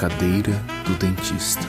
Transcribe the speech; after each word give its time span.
cadeira 0.00 0.52
do 0.86 0.94
dentista. 0.94 1.68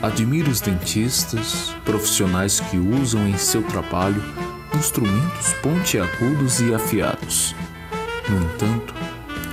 Admiro 0.00 0.48
os 0.48 0.60
dentistas, 0.60 1.74
profissionais 1.84 2.60
que 2.60 2.78
usam 2.78 3.26
em 3.26 3.36
seu 3.36 3.60
trabalho 3.64 4.22
instrumentos 4.72 5.52
pontiagudos 5.54 6.60
e 6.60 6.72
afiados. 6.72 7.56
No 8.28 8.36
entanto, 8.36 8.94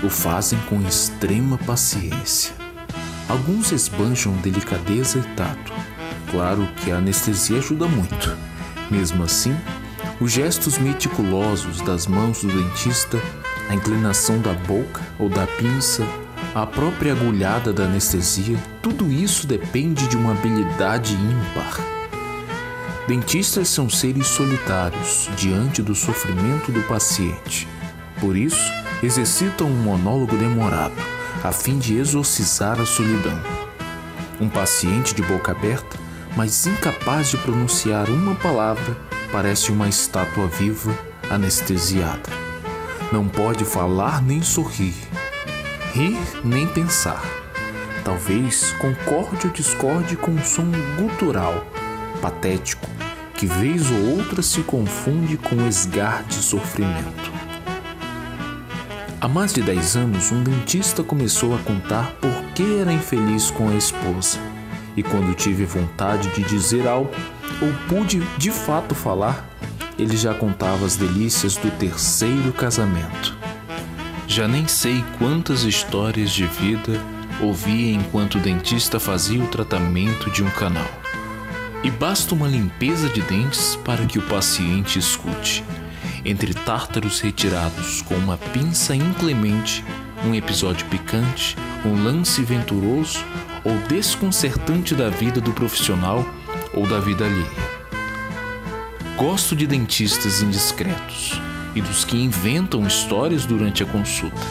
o 0.04 0.10
fazem 0.12 0.60
com 0.70 0.80
extrema 0.84 1.58
paciência. 1.58 2.54
Alguns 3.28 3.72
esbanjam 3.72 4.34
delicadeza 4.34 5.18
e 5.18 5.24
tato. 5.36 5.74
Claro 6.30 6.68
que 6.76 6.92
a 6.92 6.98
anestesia 6.98 7.58
ajuda 7.58 7.88
muito. 7.88 8.38
Mesmo 8.92 9.24
assim, 9.24 9.58
os 10.22 10.32
gestos 10.32 10.78
meticulosos 10.78 11.82
das 11.82 12.06
mãos 12.06 12.42
do 12.44 12.48
dentista, 12.48 13.20
a 13.68 13.74
inclinação 13.74 14.40
da 14.40 14.54
boca 14.54 15.02
ou 15.18 15.28
da 15.28 15.48
pinça, 15.48 16.06
a 16.56 16.66
própria 16.66 17.12
agulhada 17.12 17.74
da 17.74 17.84
anestesia, 17.84 18.58
tudo 18.82 19.12
isso 19.12 19.46
depende 19.46 20.08
de 20.08 20.16
uma 20.16 20.32
habilidade 20.32 21.14
ímpar. 21.14 21.82
Dentistas 23.06 23.68
são 23.68 23.90
seres 23.90 24.28
solitários 24.28 25.30
diante 25.36 25.82
do 25.82 25.94
sofrimento 25.94 26.72
do 26.72 26.82
paciente. 26.84 27.68
Por 28.22 28.38
isso, 28.38 28.72
exercitam 29.04 29.68
um 29.68 29.84
monólogo 29.84 30.38
demorado, 30.38 30.96
a 31.44 31.52
fim 31.52 31.78
de 31.78 31.98
exorcizar 31.98 32.80
a 32.80 32.86
solidão. 32.86 33.38
Um 34.40 34.48
paciente 34.48 35.14
de 35.14 35.22
boca 35.24 35.52
aberta, 35.52 35.98
mas 36.38 36.66
incapaz 36.66 37.32
de 37.32 37.38
pronunciar 37.38 38.10
uma 38.10 38.34
palavra, 38.34 38.96
parece 39.30 39.74
uma 39.74 39.90
estátua 39.90 40.48
viva 40.48 40.98
anestesiada. 41.30 42.32
Não 43.12 43.28
pode 43.28 43.66
falar 43.66 44.22
nem 44.22 44.42
sorrir, 44.42 44.96
rir 45.96 46.20
nem 46.44 46.68
pensar. 46.68 47.24
Talvez 48.04 48.74
concorde 48.74 49.48
ou 49.48 49.54
discorde 49.54 50.18
com 50.18 50.32
um 50.32 50.44
som 50.44 50.66
gutural, 50.98 51.66
patético, 52.22 52.86
que 53.34 53.46
vez 53.46 53.90
ou 53.90 54.18
outra 54.18 54.42
se 54.42 54.60
confunde 54.62 55.38
com 55.38 55.66
esgar 55.66 56.26
de 56.26 56.36
sofrimento. 56.36 57.32
Há 59.22 59.28
mais 59.30 59.54
de 59.54 59.62
10 59.62 59.96
anos, 59.96 60.32
um 60.34 60.44
dentista 60.44 61.02
começou 61.02 61.56
a 61.56 61.60
contar 61.60 62.12
por 62.20 62.44
que 62.54 62.80
era 62.80 62.92
infeliz 62.92 63.50
com 63.50 63.70
a 63.70 63.76
esposa. 63.76 64.38
E 64.98 65.02
quando 65.02 65.34
tive 65.34 65.64
vontade 65.64 66.30
de 66.32 66.44
dizer 66.44 66.90
algo, 66.90 67.12
ou 67.62 67.72
pude 67.88 68.20
de 68.38 68.52
fato 68.52 68.94
falar, 68.94 69.50
ele 69.98 70.18
já 70.18 70.34
contava 70.34 70.86
as 70.86 70.98
delícias 70.98 71.56
do 71.56 71.72
terceiro 71.72 72.52
casamento. 72.52 73.45
Já 74.36 74.50
nem 74.50 74.68
sei 74.68 75.02
quantas 75.18 75.64
histórias 75.64 76.30
de 76.30 76.46
vida 76.46 77.02
ouvia 77.40 77.94
enquanto 77.94 78.36
o 78.36 78.42
dentista 78.42 79.00
fazia 79.00 79.42
o 79.42 79.48
tratamento 79.48 80.30
de 80.30 80.44
um 80.44 80.50
canal. 80.50 80.92
E 81.82 81.90
basta 81.90 82.36
uma 82.36 82.46
limpeza 82.46 83.08
de 83.08 83.22
dentes 83.22 83.78
para 83.78 84.06
que 84.06 84.20
o 84.20 84.22
paciente 84.24 85.00
escute. 85.00 85.64
Entre 86.26 86.54
tártaros 86.54 87.22
retirados 87.22 88.02
com 88.02 88.16
uma 88.16 88.36
pinça 88.36 88.94
inclemente, 88.94 89.86
um 90.26 90.36
episódio 90.36 90.86
picante, 90.88 91.56
um 91.86 92.04
lance 92.04 92.44
venturoso 92.44 93.24
ou 93.64 93.78
desconcertante 93.88 94.94
da 94.94 95.10
vida 95.10 95.40
do 95.40 95.54
profissional 95.54 96.28
ou 96.74 96.86
da 96.86 97.00
vida 97.00 97.24
alheia. 97.24 97.70
Gosto 99.16 99.56
de 99.56 99.66
dentistas 99.66 100.42
indiscretos 100.42 101.40
e 101.76 101.82
dos 101.82 102.06
que 102.06 102.18
inventam 102.18 102.88
histórias 102.88 103.46
durante 103.46 103.84
a 103.84 103.86
consulta. 103.86 104.42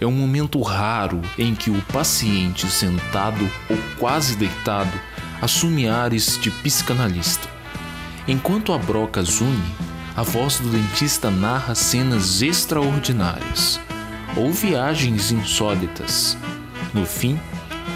É 0.00 0.06
um 0.06 0.12
momento 0.12 0.60
raro 0.60 1.22
em 1.38 1.54
que 1.54 1.70
o 1.70 1.80
paciente 1.92 2.66
sentado 2.66 3.48
ou 3.70 3.78
quase 3.98 4.36
deitado 4.36 4.92
assume 5.40 5.88
ares 5.88 6.38
de 6.40 6.50
psicanalista. 6.50 7.48
Enquanto 8.26 8.72
a 8.72 8.78
broca 8.78 9.22
zune, 9.22 9.62
a 10.16 10.22
voz 10.22 10.58
do 10.58 10.68
dentista 10.68 11.30
narra 11.30 11.74
cenas 11.74 12.42
extraordinárias 12.42 13.80
ou 14.36 14.52
viagens 14.52 15.30
insólitas. 15.30 16.36
No 16.92 17.06
fim, 17.06 17.38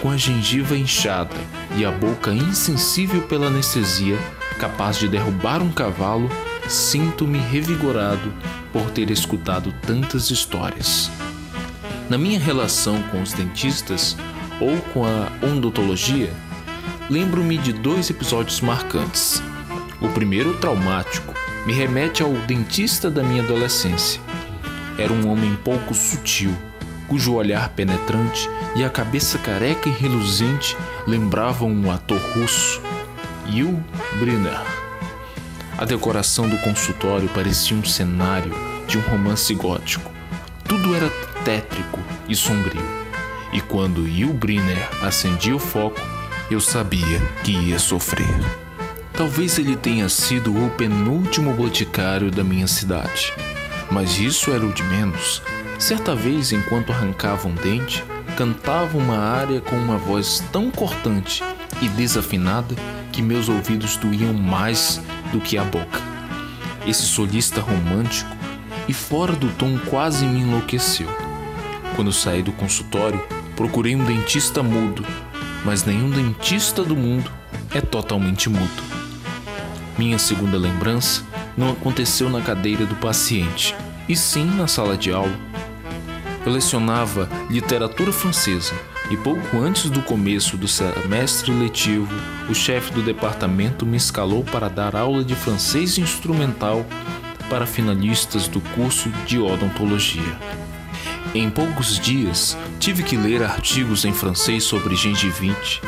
com 0.01 0.11
a 0.11 0.17
gengiva 0.17 0.77
inchada 0.77 1.37
e 1.77 1.85
a 1.85 1.91
boca 1.91 2.33
insensível 2.33 3.23
pela 3.23 3.49
anestesia, 3.49 4.19
capaz 4.59 4.99
de 4.99 5.09
derrubar 5.09 5.63
um 5.63 5.71
cavalo, 5.71 6.31
sinto-me 6.69 7.39
revigorado 7.39 8.33
por 8.73 8.91
ter 8.91 9.11
escutado 9.11 9.73
tantas 9.87 10.31
histórias. 10.31 11.11
Na 12.09 12.17
minha 12.17 12.39
relação 12.39 13.03
com 13.05 13.21
os 13.21 13.33
dentistas 13.33 14.17
ou 14.61 14.77
com 14.93 15.05
a 15.05 15.31
odontologia, 15.43 16.33
lembro-me 17.11 17.59
de 17.59 17.73
dois 17.73 18.11
episódios 18.11 18.61
marcantes. 18.61 19.43
O 20.01 20.09
primeiro, 20.09 20.55
traumático, 20.59 21.35
me 21.67 21.73
remete 21.73 22.23
ao 22.23 22.33
dentista 22.33 23.11
da 23.11 23.23
minha 23.23 23.43
adolescência. 23.43 24.21
Era 24.99 25.13
um 25.13 25.29
homem 25.29 25.57
pouco 25.65 25.95
sutil, 25.95 26.55
cujo 27.09 27.35
olhar 27.35 27.71
penetrante 27.71 28.49
e 28.77 28.85
a 28.85 28.91
cabeça 28.91 29.39
careca 29.39 29.89
e 29.89 29.93
reluzente 29.93 30.77
lembravam 31.07 31.71
um 31.71 31.91
ator 31.91 32.21
russo, 32.35 32.81
Yul 33.49 33.83
Brynner. 34.19 34.76
A 35.79 35.85
decoração 35.85 36.49
do 36.49 36.57
consultório 36.59 37.29
parecia 37.29 37.77
um 37.77 37.85
cenário 37.85 38.51
de 38.89 38.97
um 38.97 39.03
romance 39.03 39.55
gótico. 39.55 40.11
Tudo 40.65 40.95
era 40.95 41.11
tétrico 41.45 42.01
e 42.27 42.35
sombrio. 42.35 42.83
E 43.53 43.61
quando 43.61 44.09
Yul 44.09 44.33
Brynner 44.33 44.89
acendia 45.03 45.55
o 45.55 45.59
foco, 45.59 46.01
eu 46.51 46.61
sabia 46.61 47.21
que 47.45 47.53
ia 47.53 47.79
sofrer. 47.79 48.27
Talvez 49.13 49.59
ele 49.59 49.77
tenha 49.77 50.09
sido 50.09 50.55
o 50.55 50.71
penúltimo 50.71 51.53
boticário 51.53 52.31
da 52.31 52.43
minha 52.43 52.67
cidade. 52.67 53.35
Mas 53.91 54.19
isso 54.19 54.51
era 54.53 54.65
o 54.65 54.73
de 54.73 54.83
menos. 54.83 55.43
Certa 55.79 56.15
vez, 56.15 56.53
enquanto 56.53 56.91
arrancava 56.91 57.49
um 57.49 57.55
dente, 57.55 58.03
cantava 58.35 58.97
uma 58.97 59.19
área 59.19 59.61
com 59.61 59.77
uma 59.77 59.99
voz 59.99 60.43
tão 60.51 60.71
cortante 60.71 61.45
e 61.83 61.89
desafinada 61.91 62.75
que 63.17 63.23
meus 63.23 63.49
ouvidos 63.49 63.97
doíam 63.97 64.35
mais 64.35 65.01
do 65.33 65.41
que 65.41 65.57
a 65.57 65.65
boca. 65.65 66.03
Esse 66.87 67.05
solista 67.05 67.63
romântico 67.63 68.31
e 68.87 68.93
fora 68.93 69.33
do 69.33 69.49
tom 69.53 69.79
quase 69.89 70.27
me 70.27 70.41
enlouqueceu. 70.41 71.09
Quando 71.95 72.13
saí 72.13 72.43
do 72.43 72.53
consultório, 72.53 73.19
procurei 73.57 73.97
um 73.97 74.05
dentista 74.05 74.63
mudo, 74.63 75.03
mas 75.65 75.83
nenhum 75.83 76.11
dentista 76.11 76.85
do 76.85 76.95
mundo 76.95 77.33
é 77.75 77.81
totalmente 77.81 78.51
mudo. 78.51 78.83
Minha 79.97 80.19
segunda 80.19 80.59
lembrança 80.59 81.25
não 81.57 81.71
aconteceu 81.71 82.29
na 82.29 82.43
cadeira 82.43 82.85
do 82.85 82.97
paciente, 82.97 83.75
e 84.07 84.15
sim 84.15 84.45
na 84.45 84.67
sala 84.67 84.95
de 84.95 85.11
aula. 85.11 85.35
Eu 86.45 86.53
lecionava 86.53 87.31
literatura 87.49 88.13
francesa 88.13 88.75
e 89.11 89.17
pouco 89.17 89.59
antes 89.59 89.89
do 89.89 90.03
começo 90.03 90.57
do 90.57 90.67
semestre 90.67 91.53
letivo, 91.53 92.13
o 92.49 92.55
chefe 92.55 92.93
do 92.93 93.03
departamento 93.03 93.87
me 93.87 93.97
escalou 93.97 94.43
para 94.43 94.69
dar 94.69 94.97
aula 94.97 95.25
de 95.25 95.35
francês 95.35 95.97
instrumental 95.97 96.85
para 97.49 97.67
finalistas 97.67 98.49
do 98.49 98.61
curso 98.75 99.09
de 99.25 99.39
odontologia. 99.39 100.37
Em 101.33 101.49
poucos 101.49 102.01
dias, 102.01 102.57
tive 102.81 103.03
que 103.03 103.17
ler 103.17 103.43
artigos 103.43 104.05
em 104.05 104.13
francês 104.13 104.65
sobre 104.65 104.97
gengivite, 104.97 105.81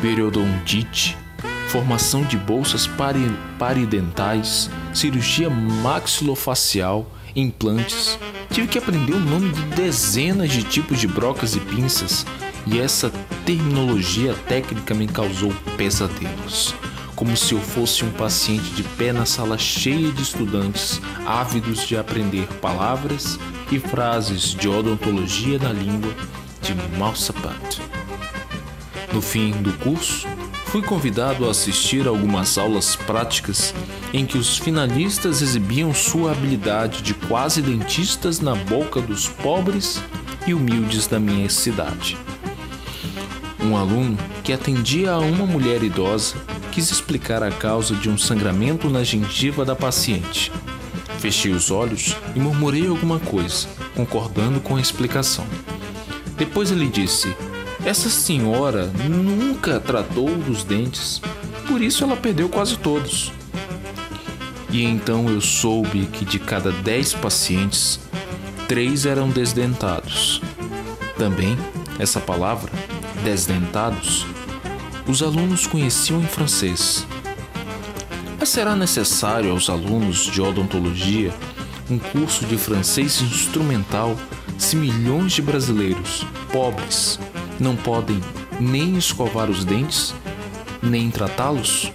periodontite, 0.00 1.18
formação 1.66 2.22
de 2.22 2.38
bolsas 2.38 2.86
pari 2.86 3.30
paridentais, 3.58 4.70
cirurgia 4.94 5.50
maxilofacial, 5.50 7.10
implantes. 7.40 8.18
Tive 8.50 8.68
que 8.68 8.78
aprender 8.78 9.14
o 9.14 9.20
nome 9.20 9.50
de 9.50 9.62
dezenas 9.76 10.50
de 10.50 10.62
tipos 10.62 10.98
de 10.98 11.06
brocas 11.06 11.54
e 11.54 11.60
pinças, 11.60 12.26
e 12.66 12.78
essa 12.78 13.10
terminologia 13.44 14.34
técnica 14.46 14.94
me 14.94 15.06
causou 15.06 15.52
pesadelos. 15.76 16.74
Como 17.14 17.36
se 17.36 17.54
eu 17.54 17.60
fosse 17.60 18.04
um 18.04 18.10
paciente 18.10 18.70
de 18.70 18.82
pé 18.82 19.12
na 19.12 19.26
sala 19.26 19.58
cheia 19.58 20.12
de 20.12 20.22
estudantes 20.22 21.00
ávidos 21.26 21.86
de 21.86 21.96
aprender 21.96 22.46
palavras 22.60 23.38
e 23.72 23.78
frases 23.78 24.54
de 24.54 24.68
odontologia 24.68 25.58
na 25.58 25.72
língua 25.72 26.12
de 26.62 26.74
Malsapat. 26.96 27.80
No 29.12 29.20
fim 29.20 29.50
do 29.50 29.72
curso, 29.78 30.28
fui 30.68 30.82
convidado 30.82 31.46
a 31.46 31.50
assistir 31.50 32.06
a 32.06 32.10
algumas 32.10 32.58
aulas 32.58 32.94
práticas 32.94 33.74
em 34.12 34.26
que 34.26 34.36
os 34.36 34.58
finalistas 34.58 35.40
exibiam 35.40 35.94
sua 35.94 36.32
habilidade 36.32 37.00
de 37.00 37.14
quase 37.14 37.62
dentistas 37.62 38.38
na 38.40 38.54
boca 38.54 39.00
dos 39.00 39.26
pobres 39.26 39.98
e 40.46 40.52
humildes 40.52 41.06
da 41.06 41.18
minha 41.18 41.48
cidade. 41.48 42.18
Um 43.58 43.78
aluno 43.78 44.18
que 44.44 44.52
atendia 44.52 45.12
a 45.12 45.18
uma 45.18 45.46
mulher 45.46 45.82
idosa 45.82 46.36
quis 46.70 46.90
explicar 46.90 47.42
a 47.42 47.50
causa 47.50 47.94
de 47.94 48.10
um 48.10 48.18
sangramento 48.18 48.90
na 48.90 49.02
gengiva 49.02 49.64
da 49.64 49.74
paciente. 49.74 50.52
Fechei 51.18 51.50
os 51.50 51.70
olhos 51.70 52.14
e 52.36 52.38
murmurei 52.38 52.86
alguma 52.86 53.18
coisa, 53.18 53.66
concordando 53.96 54.60
com 54.60 54.76
a 54.76 54.80
explicação. 54.80 55.46
Depois 56.36 56.70
ele 56.70 56.88
disse: 56.88 57.34
Essa 57.84 58.10
senhora 58.10 58.86
nunca 59.08 59.78
tratou 59.78 60.28
dos 60.36 60.64
dentes, 60.64 61.22
por 61.66 61.80
isso 61.80 62.02
ela 62.02 62.16
perdeu 62.16 62.48
quase 62.48 62.76
todos. 62.76 63.32
E 64.70 64.84
então 64.84 65.28
eu 65.28 65.40
soube 65.40 66.06
que 66.06 66.24
de 66.24 66.38
cada 66.38 66.72
dez 66.72 67.14
pacientes, 67.14 68.00
três 68.66 69.06
eram 69.06 69.30
desdentados. 69.30 70.42
Também, 71.16 71.56
essa 71.98 72.20
palavra, 72.20 72.70
desdentados, 73.24 74.26
os 75.06 75.22
alunos 75.22 75.66
conheciam 75.66 76.20
em 76.20 76.26
francês. 76.26 77.06
Mas 78.38 78.50
será 78.50 78.76
necessário 78.76 79.50
aos 79.52 79.70
alunos 79.70 80.26
de 80.26 80.42
odontologia 80.42 81.32
um 81.88 81.98
curso 81.98 82.44
de 82.44 82.58
francês 82.58 83.22
instrumental 83.22 84.14
se 84.58 84.76
milhões 84.76 85.32
de 85.32 85.40
brasileiros 85.40 86.26
pobres 86.52 87.18
não 87.60 87.76
podem 87.76 88.20
nem 88.60 88.96
escovar 88.96 89.50
os 89.50 89.64
dentes, 89.64 90.14
nem 90.82 91.10
tratá-los? 91.10 91.92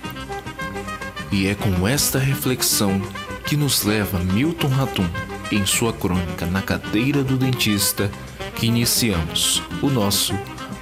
E 1.32 1.48
é 1.48 1.56
com 1.56 1.88
esta 1.88 2.20
reflexão 2.20 3.02
que 3.46 3.58
nos 3.58 3.84
leva 3.84 4.20
Milton 4.20 4.68
Ratum 4.68 5.08
em 5.52 5.66
sua 5.66 5.94
crônica 5.94 6.46
Na 6.46 6.62
Cadeira 6.62 7.24
do 7.24 7.38
Dentista 7.38 8.10
que 8.56 8.68
iniciamos 8.68 9.62
o 9.82 9.90
nosso 9.90 10.34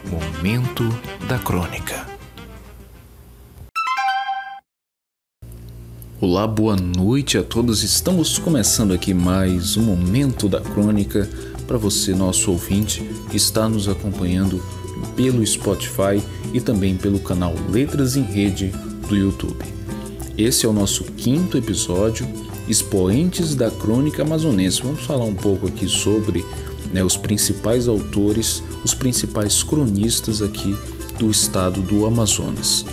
Momento 0.09 0.83
da 1.27 1.39
Crônica. 1.39 2.05
Olá, 6.19 6.45
boa 6.45 6.75
noite 6.75 7.37
a 7.37 7.43
todos. 7.43 7.81
Estamos 7.81 8.37
começando 8.37 8.93
aqui 8.93 9.13
mais 9.13 9.75
um 9.77 9.81
Momento 9.81 10.47
da 10.47 10.61
Crônica 10.61 11.27
para 11.71 11.77
você, 11.77 12.13
nosso 12.13 12.51
ouvinte, 12.51 13.01
que 13.29 13.37
está 13.37 13.69
nos 13.69 13.87
acompanhando 13.87 14.61
pelo 15.15 15.45
Spotify 15.47 16.21
e 16.53 16.59
também 16.59 16.97
pelo 16.97 17.17
canal 17.17 17.55
Letras 17.69 18.17
em 18.17 18.23
Rede 18.23 18.73
do 19.07 19.15
YouTube. 19.15 19.63
Esse 20.37 20.65
é 20.65 20.69
o 20.69 20.73
nosso 20.73 21.05
quinto 21.05 21.57
episódio, 21.57 22.27
Expoentes 22.67 23.55
da 23.55 23.71
Crônica 23.71 24.21
Amazonense. 24.21 24.81
Vamos 24.81 25.05
falar 25.05 25.23
um 25.23 25.33
pouco 25.33 25.65
aqui 25.65 25.87
sobre 25.87 26.45
né, 26.91 27.01
os 27.05 27.15
principais 27.15 27.87
autores, 27.87 28.61
os 28.83 28.93
principais 28.93 29.63
cronistas 29.63 30.41
aqui 30.41 30.75
do 31.17 31.31
estado 31.31 31.81
do 31.81 32.05
Amazonas. 32.05 32.85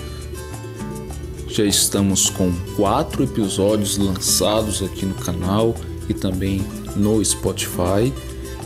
Já 1.49 1.65
estamos 1.65 2.31
com 2.31 2.53
quatro 2.77 3.25
episódios 3.25 3.99
lançados 3.99 4.85
aqui 4.85 5.05
no 5.05 5.15
canal 5.15 5.75
e 6.09 6.15
também 6.15 6.65
no 6.95 7.25
Spotify, 7.25 8.13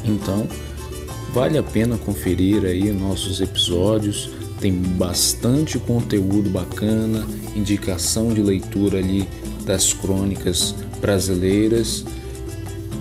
então 0.05 0.47
vale 1.33 1.59
a 1.59 1.63
pena 1.63 1.97
conferir 1.97 2.65
aí 2.65 2.91
nossos 2.93 3.41
episódios. 3.41 4.31
Tem 4.61 4.73
bastante 4.73 5.79
conteúdo 5.79 6.49
bacana, 6.49 7.27
indicação 7.57 8.33
de 8.33 8.41
leitura 8.41 8.99
ali 8.99 9.29
das 9.65 9.93
crônicas 9.93 10.75
brasileiras 11.01 12.05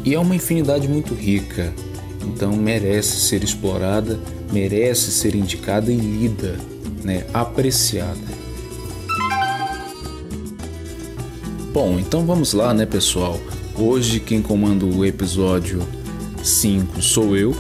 e 0.04 0.16
é 0.16 0.20
uma 0.20 0.36
infinidade 0.36 0.88
muito 0.88 1.14
rica 1.14 1.72
então 2.24 2.56
merece 2.56 3.20
ser 3.20 3.44
explorada, 3.44 4.20
merece 4.52 5.12
ser 5.12 5.36
indicada 5.36 5.92
e 5.92 5.98
lida, 5.98 6.58
né, 7.04 7.26
apreciada. 7.34 8.42
Bom, 11.74 12.00
então 12.00 12.26
vamos 12.26 12.54
lá, 12.54 12.74
né, 12.74 12.86
pessoal? 12.86 13.40
Hoje 13.76 14.20
quem 14.20 14.42
comanda 14.42 14.86
o 14.86 15.06
episódio 15.06 15.82
5 16.44 17.02
sou 17.02 17.36
eu. 17.38 17.56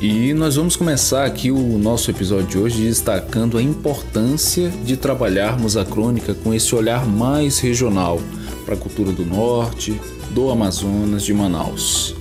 E 0.00 0.34
nós 0.34 0.56
vamos 0.56 0.76
começar 0.76 1.24
aqui 1.24 1.50
o 1.50 1.78
nosso 1.78 2.10
episódio 2.10 2.46
de 2.46 2.58
hoje 2.58 2.82
destacando 2.82 3.56
a 3.56 3.62
importância 3.62 4.68
de 4.84 4.96
trabalharmos 4.96 5.76
a 5.76 5.84
crônica 5.84 6.34
com 6.34 6.52
esse 6.52 6.74
olhar 6.74 7.06
mais 7.06 7.58
regional 7.58 8.20
para 8.64 8.74
a 8.74 8.78
cultura 8.78 9.12
do 9.12 9.24
norte, 9.24 9.98
do 10.30 10.50
Amazonas, 10.50 11.22
de 11.24 11.32
Manaus. 11.32 12.14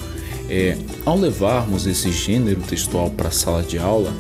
É, 0.50 0.78
ao 1.06 1.18
levarmos 1.18 1.88
esse 1.88 2.12
gênero 2.12 2.62
textual 2.62 3.10
para 3.10 3.30
a 3.30 3.32
sala 3.32 3.64
de 3.64 3.78
aula, 3.78 4.14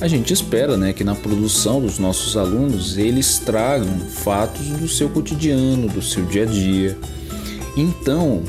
a 0.00 0.08
gente 0.08 0.32
espera 0.32 0.76
né, 0.76 0.92
que 0.92 1.04
na 1.04 1.14
produção 1.14 1.80
dos 1.80 1.98
nossos 1.98 2.36
alunos 2.36 2.98
eles 2.98 3.38
tragam 3.38 4.00
fatos 4.00 4.66
do 4.66 4.88
seu 4.88 5.08
cotidiano, 5.08 5.88
do 5.88 6.02
seu 6.02 6.24
dia 6.24 6.42
a 6.42 6.46
dia. 6.46 6.98
Então, 7.76 8.42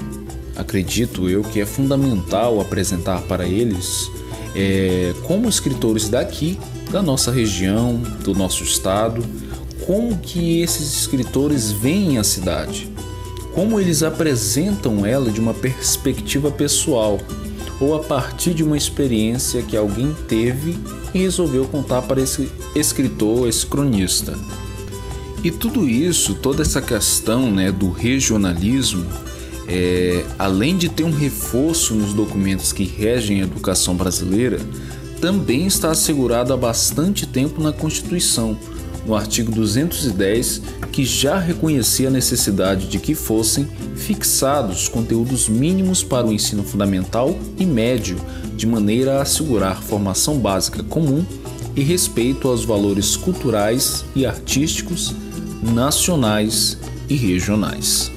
acredito 0.56 1.30
eu 1.30 1.44
que 1.44 1.60
é 1.60 1.66
fundamental 1.66 2.60
apresentar 2.60 3.22
para 3.22 3.48
eles, 3.48 4.10
é, 4.56 5.14
como 5.24 5.50
escritores 5.50 6.10
daqui, 6.10 6.60
da 6.92 7.02
nossa 7.02 7.32
região, 7.32 7.98
do 8.24 8.34
nosso 8.34 8.64
estado, 8.64 9.24
como 9.86 10.18
que 10.18 10.62
esses 10.62 10.96
escritores 10.98 11.72
veem 11.72 12.18
a 12.18 12.24
cidade 12.24 12.94
como 13.54 13.80
eles 13.80 14.02
apresentam 14.04 15.06
ela 15.06 15.32
de 15.32 15.40
uma 15.40 15.54
perspectiva 15.54 16.52
pessoal 16.52 17.20
ou 17.80 17.96
a 17.96 18.00
partir 18.00 18.54
de 18.54 18.64
uma 18.64 18.78
experiência 18.78 19.62
que 19.62 19.78
alguém 19.78 20.16
teve 20.28 20.78
e 21.14 21.20
resolveu 21.20 21.66
contar 21.66 22.02
para 22.04 22.22
esse 22.22 22.50
escritor, 22.76 23.48
esse 23.48 23.66
cronista. 23.66 24.38
E 25.44 25.52
tudo 25.52 25.88
isso, 25.88 26.36
toda 26.36 26.62
essa 26.62 26.82
questão 26.82 27.52
né, 27.52 27.72
do 27.72 27.92
regionalismo, 27.92 29.06
é, 29.76 30.24
além 30.38 30.78
de 30.78 30.88
ter 30.88 31.04
um 31.04 31.12
reforço 31.12 31.96
nos 31.96 32.14
documentos 32.14 32.72
que 32.72 32.84
regem 32.84 33.42
a 33.42 33.46
educação 33.46 33.96
brasileira, 33.96 34.60
também 35.20 35.66
está 35.66 35.90
assegurado 35.90 36.54
há 36.54 36.58
bastante 36.58 37.26
tempo 37.26 37.60
na 37.60 37.74
Constituição, 37.74 38.56
no 39.04 39.16
artigo 39.16 39.52
210, 39.52 40.62
que 40.92 41.04
já 41.04 41.40
reconhecia 41.40 42.08
a 42.08 42.12
necessidade 42.12 42.88
de 42.88 43.00
que 43.00 43.16
fossem 43.16 43.68
fixados 43.96 44.88
conteúdos 44.88 45.50
mínimos 45.50 46.04
para 46.04 46.28
o 46.28 46.32
ensino 46.32 46.62
fundamental 46.64 47.36
e 47.58 47.66
médio, 47.66 48.18
de 48.56 48.68
maneira 48.68 49.18
a 49.18 49.22
assegurar 49.24 49.82
formação 49.82 50.38
básica 50.38 50.84
comum 50.84 51.26
e 51.76 51.82
respeito 51.82 52.48
aos 52.48 52.64
valores 52.64 53.16
culturais 53.16 54.06
e 54.16 54.24
artísticos 54.24 55.16
nacionais 55.64 56.78
e 57.10 57.16
regionais. 57.16 58.12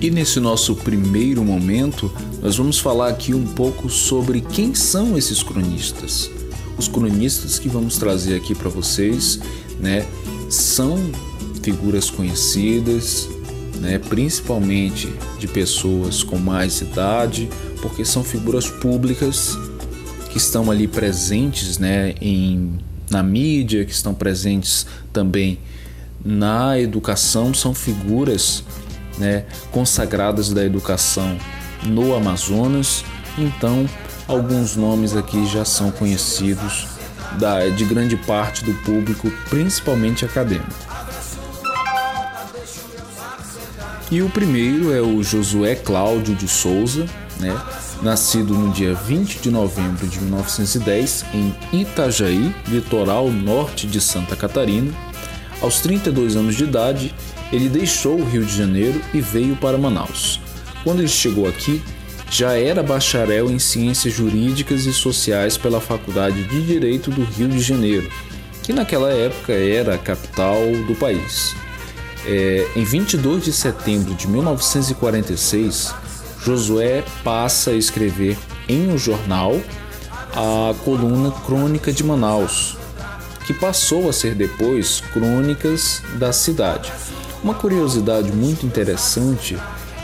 E 0.00 0.10
nesse 0.10 0.38
nosso 0.38 0.76
primeiro 0.76 1.44
momento, 1.44 2.10
nós 2.40 2.56
vamos 2.56 2.78
falar 2.78 3.08
aqui 3.08 3.34
um 3.34 3.44
pouco 3.44 3.90
sobre 3.90 4.40
quem 4.40 4.72
são 4.72 5.18
esses 5.18 5.42
cronistas. 5.42 6.30
Os 6.76 6.86
cronistas 6.86 7.58
que 7.58 7.68
vamos 7.68 7.98
trazer 7.98 8.36
aqui 8.36 8.54
para 8.54 8.68
vocês, 8.68 9.40
né, 9.80 10.06
são 10.48 10.96
figuras 11.62 12.10
conhecidas, 12.10 13.28
né, 13.80 13.98
principalmente 13.98 15.12
de 15.38 15.48
pessoas 15.48 16.22
com 16.22 16.38
mais 16.38 16.80
idade, 16.80 17.48
porque 17.82 18.04
são 18.04 18.22
figuras 18.22 18.70
públicas 18.70 19.58
que 20.30 20.38
estão 20.38 20.70
ali 20.70 20.86
presentes, 20.86 21.76
né, 21.78 22.14
em 22.20 22.78
na 23.10 23.22
mídia, 23.22 23.84
que 23.84 23.92
estão 23.92 24.14
presentes 24.14 24.86
também 25.12 25.58
na 26.24 26.78
educação, 26.78 27.54
são 27.54 27.72
figuras, 27.74 28.62
né, 29.18 29.44
consagradas 29.70 30.52
da 30.52 30.64
educação 30.64 31.38
no 31.84 32.14
Amazonas. 32.14 33.04
Então, 33.36 33.88
alguns 34.26 34.76
nomes 34.76 35.16
aqui 35.16 35.46
já 35.46 35.64
são 35.64 35.90
conhecidos 35.90 36.86
da, 37.38 37.68
de 37.68 37.84
grande 37.84 38.16
parte 38.16 38.64
do 38.64 38.74
público, 38.82 39.30
principalmente 39.48 40.24
acadêmico. 40.24 40.88
E 44.10 44.22
o 44.22 44.30
primeiro 44.30 44.92
é 44.94 45.02
o 45.02 45.22
Josué 45.22 45.74
Cláudio 45.74 46.34
de 46.34 46.48
Souza, 46.48 47.04
né? 47.38 47.54
nascido 48.02 48.54
no 48.54 48.72
dia 48.72 48.94
20 48.94 49.40
de 49.40 49.50
novembro 49.50 50.06
de 50.06 50.20
1910 50.20 51.24
em 51.34 51.54
Itajaí, 51.72 52.54
litoral 52.68 53.30
norte 53.30 53.86
de 53.86 54.00
Santa 54.00 54.34
Catarina. 54.34 54.92
Aos 55.60 55.80
32 55.80 56.36
anos 56.36 56.56
de 56.56 56.64
idade, 56.64 57.14
ele 57.52 57.68
deixou 57.68 58.18
o 58.18 58.24
Rio 58.24 58.44
de 58.44 58.56
Janeiro 58.56 59.00
e 59.12 59.20
veio 59.20 59.56
para 59.56 59.78
Manaus. 59.78 60.40
Quando 60.84 61.00
ele 61.00 61.08
chegou 61.08 61.48
aqui, 61.48 61.82
já 62.30 62.52
era 62.52 62.82
bacharel 62.82 63.50
em 63.50 63.58
Ciências 63.58 64.12
Jurídicas 64.12 64.84
e 64.84 64.92
Sociais 64.92 65.56
pela 65.56 65.80
Faculdade 65.80 66.44
de 66.44 66.62
Direito 66.62 67.10
do 67.10 67.24
Rio 67.24 67.48
de 67.48 67.60
Janeiro, 67.60 68.10
que 68.62 68.72
naquela 68.72 69.10
época 69.10 69.52
era 69.52 69.94
a 69.94 69.98
capital 69.98 70.60
do 70.86 70.94
país. 70.94 71.54
É, 72.26 72.68
em 72.76 72.84
22 72.84 73.44
de 73.44 73.52
setembro 73.52 74.14
de 74.14 74.28
1946, 74.28 75.94
Josué 76.44 77.02
passa 77.24 77.70
a 77.70 77.74
escrever 77.74 78.36
em 78.68 78.90
um 78.90 78.98
jornal 78.98 79.58
a 80.34 80.74
coluna 80.84 81.30
Crônica 81.46 81.90
de 81.92 82.04
Manaus, 82.04 82.76
que 83.46 83.54
passou 83.54 84.08
a 84.08 84.12
ser 84.12 84.34
depois 84.34 85.02
Crônicas 85.12 86.02
da 86.18 86.32
Cidade. 86.32 86.92
Uma 87.42 87.54
curiosidade 87.54 88.32
muito 88.32 88.66
interessante 88.66 89.56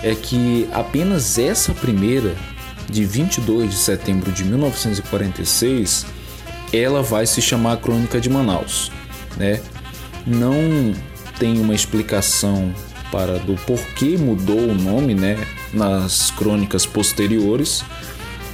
é 0.02 0.14
que 0.14 0.68
apenas 0.72 1.38
essa 1.38 1.72
primeira 1.72 2.34
de 2.88 3.04
22 3.04 3.70
de 3.70 3.76
setembro 3.76 4.30
de 4.30 4.44
1946, 4.44 6.06
ela 6.72 7.02
vai 7.02 7.26
se 7.26 7.40
chamar 7.40 7.78
Crônica 7.78 8.20
de 8.20 8.28
Manaus, 8.28 8.90
né? 9.36 9.60
Não 10.26 10.94
tem 11.38 11.60
uma 11.60 11.74
explicação 11.74 12.72
para 13.10 13.38
do 13.38 13.54
porquê 13.66 14.16
mudou 14.18 14.58
o 14.58 14.74
nome, 14.74 15.14
né, 15.14 15.46
nas 15.72 16.30
crônicas 16.32 16.84
posteriores, 16.84 17.84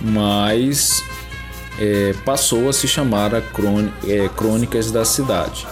mas 0.00 1.02
é, 1.78 2.14
passou 2.24 2.68
a 2.68 2.72
se 2.72 2.86
chamar 2.86 3.34
a 3.34 3.38
é, 4.06 4.28
Crônicas 4.36 4.90
da 4.90 5.04
Cidade. 5.04 5.66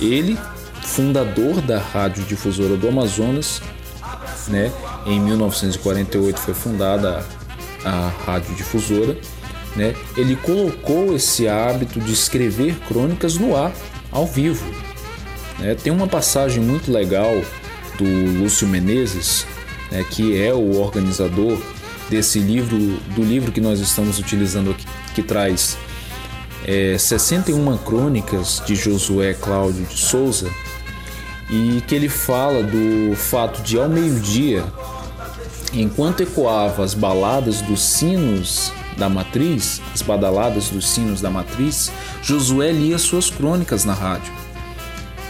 Ele, 0.00 0.38
fundador 0.84 1.60
da 1.60 1.78
Rádio 1.78 2.24
Difusora 2.24 2.76
do 2.76 2.88
Amazonas, 2.88 3.60
né, 4.48 4.70
em 5.06 5.18
1948 5.20 6.38
foi 6.38 6.54
fundada 6.54 7.24
a 7.84 8.12
Rádio 8.24 8.54
Difusora, 8.54 9.16
né, 9.74 9.94
ele 10.16 10.36
colocou 10.36 11.16
esse 11.16 11.48
hábito 11.48 11.98
de 11.98 12.12
escrever 12.12 12.76
crônicas 12.86 13.36
no 13.36 13.56
ar, 13.56 13.72
ao 14.12 14.26
vivo. 14.26 14.64
Né. 15.58 15.74
Tem 15.74 15.92
uma 15.92 16.06
passagem 16.06 16.62
muito 16.62 16.92
legal 16.92 17.34
do 17.98 18.38
Lúcio 18.38 18.68
Menezes, 18.68 19.46
né, 19.90 20.04
que 20.10 20.40
é 20.40 20.52
o 20.52 20.78
organizador 20.78 21.58
desse 22.10 22.38
livro, 22.38 22.76
do 23.14 23.22
livro 23.22 23.50
que 23.50 23.60
nós 23.60 23.80
estamos 23.80 24.18
utilizando 24.18 24.70
aqui, 24.70 24.86
que 25.14 25.22
traz 25.22 25.76
é, 26.66 26.96
61 26.96 27.76
crônicas 27.78 28.62
de 28.66 28.74
Josué 28.74 29.34
Cláudio 29.34 29.84
de 29.84 29.98
Souza, 29.98 30.50
e 31.54 31.80
que 31.82 31.94
ele 31.94 32.08
fala 32.08 32.64
do 32.64 33.14
fato 33.14 33.62
de 33.62 33.78
ao 33.78 33.88
meio-dia, 33.88 34.64
enquanto 35.72 36.22
ecoava 36.22 36.82
as 36.82 36.94
baladas 36.94 37.62
dos 37.62 37.80
sinos 37.80 38.72
da 38.96 39.08
matriz, 39.08 39.80
as 39.92 40.02
badaladas 40.02 40.68
dos 40.68 40.88
sinos 40.88 41.20
da 41.20 41.30
matriz, 41.30 41.92
Josué 42.22 42.72
lia 42.72 42.98
suas 42.98 43.30
crônicas 43.30 43.84
na 43.84 43.94
rádio. 43.94 44.32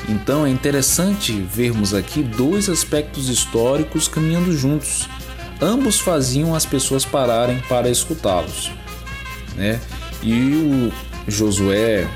Então 0.09 0.47
é 0.47 0.51
interessante 0.51 1.33
vermos 1.33 1.93
aqui 1.93 2.23
dois 2.23 2.71
aspectos 2.71 3.29
históricos 3.29 4.09
caminhando 4.09 4.57
juntos. 4.57 5.09
Ambos 5.61 6.01
faziam 6.01 6.55
as 6.55 6.65
pessoas 6.65 7.05
pararem 7.05 7.59
para 7.69 7.89
escutá-los. 7.89 8.71
Né? 9.57 9.79
E 10.23 10.91
o 11.27 11.31
Josué 11.31 12.09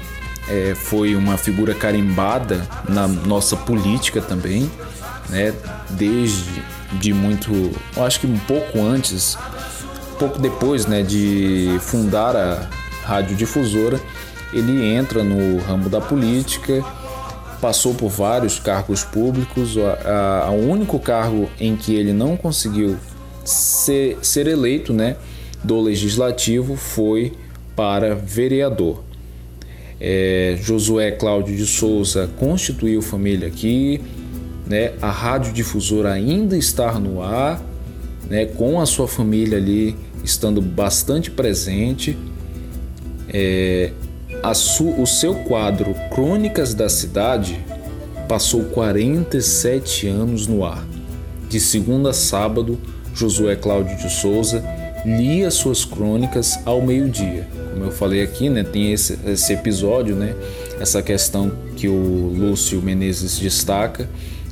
é, 0.49 0.75
foi 0.75 1.15
uma 1.15 1.37
figura 1.37 1.75
carimbada 1.75 2.67
na 2.89 3.07
nossa 3.07 3.57
política 3.57 4.21
também, 4.21 4.71
né? 5.29 5.55
desde 5.91 6.63
de 6.93 7.13
muito, 7.13 7.53
acho 7.99 8.21
que 8.21 8.27
um 8.27 8.39
pouco 8.39 8.81
antes, 8.81 9.37
pouco 10.19 10.39
depois 10.39 10.87
né, 10.87 11.03
de 11.03 11.77
fundar 11.81 12.35
a 12.35 12.67
radiodifusora, 13.05 14.01
ele 14.53 14.87
entra 14.87 15.23
no 15.23 15.59
ramo 15.59 15.91
da 15.91 16.01
política 16.01 16.83
passou 17.61 17.95
por 17.95 18.09
vários 18.09 18.59
cargos 18.59 19.03
públicos. 19.03 19.77
O 19.77 20.71
único 20.71 20.99
cargo 20.99 21.51
em 21.61 21.77
que 21.77 21.95
ele 21.95 22.13
não 22.13 22.37
conseguiu 22.37 22.97
ser, 23.45 24.19
ser 24.23 24.47
eleito 24.47 24.93
né, 24.93 25.17
do 25.63 25.81
legislativo 25.81 26.77
foi 26.77 27.33
para 27.75 28.15
vereador. 28.15 29.03
É, 30.01 30.57
Josué 30.63 31.11
Cláudio 31.13 31.57
de 31.57 31.67
Souza 31.67 32.31
constituiu 32.39 33.03
família 33.03 33.49
aqui, 33.49 34.01
né, 34.67 34.93
a 35.01 35.11
radiodifusora 35.11 36.13
ainda 36.13 36.57
está 36.57 36.99
no 37.01 37.23
ar, 37.23 37.61
né, 38.29 38.47
com 38.47 38.81
a 38.81 38.87
sua 38.87 39.09
família 39.09 39.59
ali 39.59 39.97
estando 40.23 40.61
bastante 40.61 41.31
presente. 41.31 42.17
É, 43.29 43.91
o 44.97 45.07
seu 45.07 45.35
quadro 45.35 45.95
Crônicas 46.15 46.75
da 46.75 46.89
Cidade 46.89 47.59
passou 48.29 48.65
47 48.65 50.07
anos 50.07 50.47
no 50.47 50.65
ar. 50.65 50.87
De 51.49 51.59
segunda 51.59 52.11
a 52.11 52.13
sábado, 52.13 52.79
Josué 53.15 53.57
Cláudio 53.57 53.97
de 53.97 54.11
Souza 54.11 54.63
lia 55.05 55.51
suas 55.51 55.85
crônicas 55.85 56.59
ao 56.67 56.83
meio-dia. 56.83 57.49
Como 57.79 57.91
eu 57.91 57.95
falei 57.95 58.23
aqui, 58.23 58.51
né, 58.51 58.65
tem 58.65 58.93
esse, 58.93 59.17
esse 59.25 59.53
episódio, 59.53 60.17
né, 60.17 60.35
essa 60.81 61.01
questão 61.01 61.53
que 61.77 61.87
o 61.87 62.35
Lúcio 62.37 62.83
Menezes 62.83 63.39
destaca, 63.39 64.09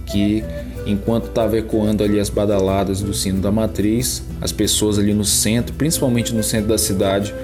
que 0.06 0.44
enquanto 0.86 1.26
estava 1.26 1.58
ecoando 1.58 2.04
ali 2.04 2.20
as 2.20 2.30
badaladas 2.30 3.02
do 3.02 3.12
sino 3.12 3.40
da 3.40 3.50
matriz, 3.50 4.22
as 4.40 4.52
pessoas 4.52 4.96
ali 4.96 5.12
no 5.12 5.24
centro, 5.24 5.74
principalmente 5.74 6.32
no 6.32 6.44
centro 6.44 6.68
da 6.68 6.78
cidade, 6.78 7.34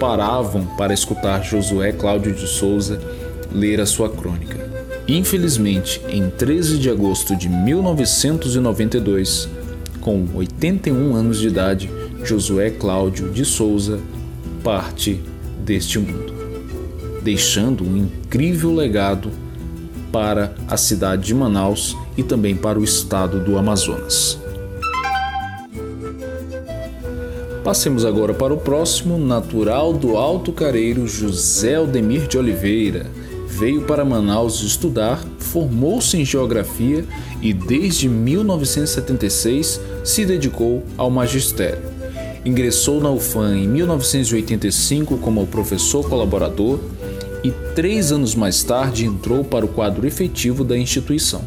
paravam 0.00 0.64
para 0.78 0.94
escutar 0.94 1.44
Josué 1.44 1.92
Cláudio 1.92 2.32
de 2.32 2.46
Souza 2.46 2.98
ler 3.52 3.78
a 3.78 3.84
sua 3.84 4.08
crônica. 4.08 4.56
Infelizmente, 5.06 6.00
em 6.08 6.30
13 6.30 6.78
de 6.78 6.88
agosto 6.88 7.36
de 7.36 7.50
1992, 7.50 9.50
com 10.00 10.24
81 10.34 11.14
anos 11.14 11.38
de 11.38 11.48
idade, 11.48 11.90
Josué 12.24 12.70
Cláudio 12.70 13.30
de 13.30 13.44
Souza 13.44 14.00
parte 14.62 15.20
deste 15.64 15.98
mundo, 15.98 16.32
deixando 17.22 17.84
um 17.84 17.96
incrível 17.96 18.74
legado 18.74 19.30
para 20.12 20.54
a 20.68 20.76
cidade 20.76 21.26
de 21.26 21.34
Manaus 21.34 21.96
e 22.16 22.22
também 22.22 22.56
para 22.56 22.78
o 22.78 22.84
estado 22.84 23.38
do 23.40 23.58
Amazonas. 23.58 24.38
Passemos 27.66 28.04
agora 28.04 28.32
para 28.32 28.54
o 28.54 28.58
próximo, 28.58 29.18
natural 29.18 29.92
do 29.92 30.16
Alto 30.16 30.52
Careiro, 30.52 31.08
José 31.08 31.74
Aldemir 31.74 32.28
de 32.28 32.38
Oliveira. 32.38 33.10
Veio 33.48 33.82
para 33.82 34.04
Manaus 34.04 34.62
estudar, 34.62 35.20
formou-se 35.40 36.16
em 36.16 36.24
geografia 36.24 37.04
e 37.42 37.52
desde 37.52 38.08
1976 38.08 39.80
se 40.04 40.24
dedicou 40.24 40.84
ao 40.96 41.10
magistério. 41.10 41.95
Ingressou 42.46 43.00
na 43.00 43.10
UFAM 43.10 43.56
em 43.56 43.66
1985 43.66 45.18
como 45.18 45.44
professor 45.48 46.08
colaborador 46.08 46.78
e 47.42 47.50
três 47.74 48.12
anos 48.12 48.36
mais 48.36 48.62
tarde 48.62 49.04
entrou 49.04 49.42
para 49.42 49.64
o 49.64 49.68
quadro 49.68 50.06
efetivo 50.06 50.62
da 50.62 50.78
instituição. 50.78 51.42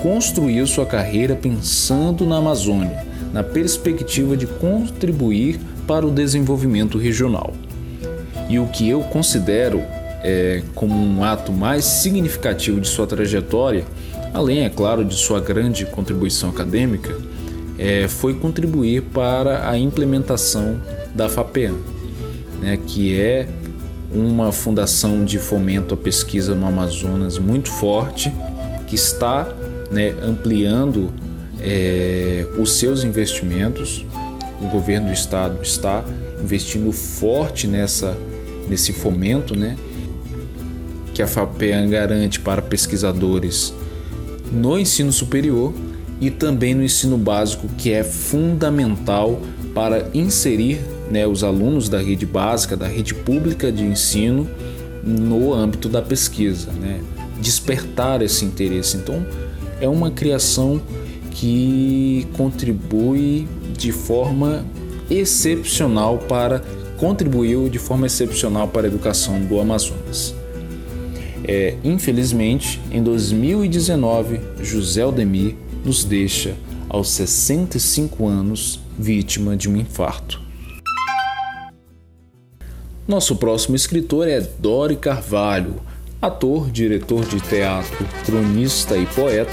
Construiu 0.00 0.64
sua 0.64 0.86
carreira 0.86 1.34
pensando 1.34 2.24
na 2.24 2.36
Amazônia 2.36 3.04
na 3.32 3.42
perspectiva 3.42 4.36
de 4.36 4.46
contribuir 4.46 5.58
para 5.88 6.06
o 6.06 6.10
desenvolvimento 6.12 6.96
regional. 6.96 7.52
E 8.48 8.60
o 8.60 8.68
que 8.68 8.88
eu 8.88 9.00
considero 9.00 9.82
é, 10.22 10.62
como 10.72 10.94
um 10.94 11.24
ato 11.24 11.50
mais 11.50 11.84
significativo 11.84 12.80
de 12.80 12.86
sua 12.86 13.08
trajetória, 13.08 13.84
além, 14.32 14.60
é 14.60 14.70
claro, 14.70 15.04
de 15.04 15.16
sua 15.16 15.40
grande 15.40 15.84
contribuição 15.84 16.50
acadêmica, 16.50 17.12
é, 17.78 18.08
foi 18.08 18.34
contribuir 18.34 19.02
para 19.02 19.70
a 19.70 19.78
implementação 19.78 20.80
da 21.14 21.28
FAPEAM, 21.28 21.76
né, 22.60 22.78
que 22.86 23.18
é 23.18 23.48
uma 24.12 24.50
fundação 24.50 25.24
de 25.24 25.38
fomento 25.38 25.94
à 25.94 25.96
pesquisa 25.96 26.54
no 26.54 26.66
Amazonas 26.66 27.38
muito 27.38 27.70
forte, 27.70 28.32
que 28.86 28.94
está 28.94 29.46
né, 29.90 30.14
ampliando 30.22 31.12
é, 31.60 32.46
os 32.58 32.72
seus 32.72 33.04
investimentos. 33.04 34.04
O 34.60 34.66
governo 34.68 35.08
do 35.08 35.12
estado 35.12 35.62
está 35.62 36.04
investindo 36.42 36.90
forte 36.90 37.66
nessa, 37.66 38.16
nesse 38.68 38.92
fomento, 38.92 39.56
né? 39.56 39.76
Que 41.14 41.22
a 41.22 41.26
FAPEAN 41.26 41.88
garante 41.88 42.40
para 42.40 42.62
pesquisadores 42.62 43.72
no 44.50 44.78
ensino 44.78 45.12
superior 45.12 45.74
e 46.20 46.30
também 46.30 46.74
no 46.74 46.82
ensino 46.82 47.16
básico, 47.16 47.68
que 47.76 47.92
é 47.92 48.02
fundamental 48.02 49.40
para 49.74 50.08
inserir 50.12 50.80
né, 51.10 51.26
os 51.26 51.44
alunos 51.44 51.88
da 51.88 52.00
rede 52.00 52.26
básica, 52.26 52.76
da 52.76 52.86
rede 52.86 53.14
pública 53.14 53.70
de 53.70 53.84
ensino, 53.84 54.48
no 55.04 55.54
âmbito 55.54 55.88
da 55.88 56.02
pesquisa, 56.02 56.70
né? 56.72 57.00
despertar 57.40 58.20
esse 58.20 58.44
interesse. 58.44 58.96
Então, 58.96 59.24
é 59.80 59.88
uma 59.88 60.10
criação 60.10 60.80
que 61.30 62.26
contribui 62.36 63.46
de 63.76 63.92
forma 63.92 64.64
excepcional 65.08 66.18
para 66.18 66.62
contribuiu 66.98 67.68
de 67.68 67.78
forma 67.78 68.06
excepcional 68.06 68.66
para 68.66 68.86
a 68.86 68.88
educação 68.88 69.40
do 69.40 69.60
Amazonas. 69.60 70.34
É, 71.44 71.76
infelizmente, 71.84 72.80
em 72.90 73.02
2019, 73.02 74.40
José 74.60 75.02
Aldemir 75.02 75.54
nos 75.84 76.04
deixa 76.04 76.56
aos 76.88 77.10
65 77.10 78.26
anos 78.26 78.80
vítima 78.98 79.56
de 79.56 79.68
um 79.68 79.76
infarto. 79.76 80.40
Nosso 83.06 83.36
próximo 83.36 83.74
escritor 83.74 84.28
é 84.28 84.40
Dori 84.40 84.96
Carvalho, 84.96 85.76
ator, 86.20 86.70
diretor 86.70 87.24
de 87.24 87.40
teatro, 87.40 88.06
cronista 88.24 88.96
e 88.96 89.06
poeta 89.06 89.52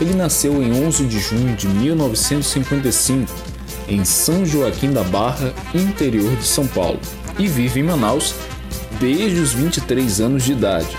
ele 0.00 0.14
nasceu 0.14 0.60
em 0.62 0.72
11 0.86 1.04
de 1.06 1.20
junho 1.20 1.54
de 1.54 1.68
1955 1.68 3.32
em 3.88 4.04
São 4.04 4.44
Joaquim 4.44 4.92
da 4.92 5.04
Barra, 5.04 5.52
interior 5.74 6.34
de 6.36 6.44
São 6.44 6.66
Paulo, 6.66 6.98
e 7.38 7.46
vive 7.46 7.80
em 7.80 7.84
Manaus 7.84 8.34
desde 8.98 9.38
os 9.38 9.52
23 9.52 10.20
anos 10.20 10.44
de 10.44 10.52
idade, 10.52 10.96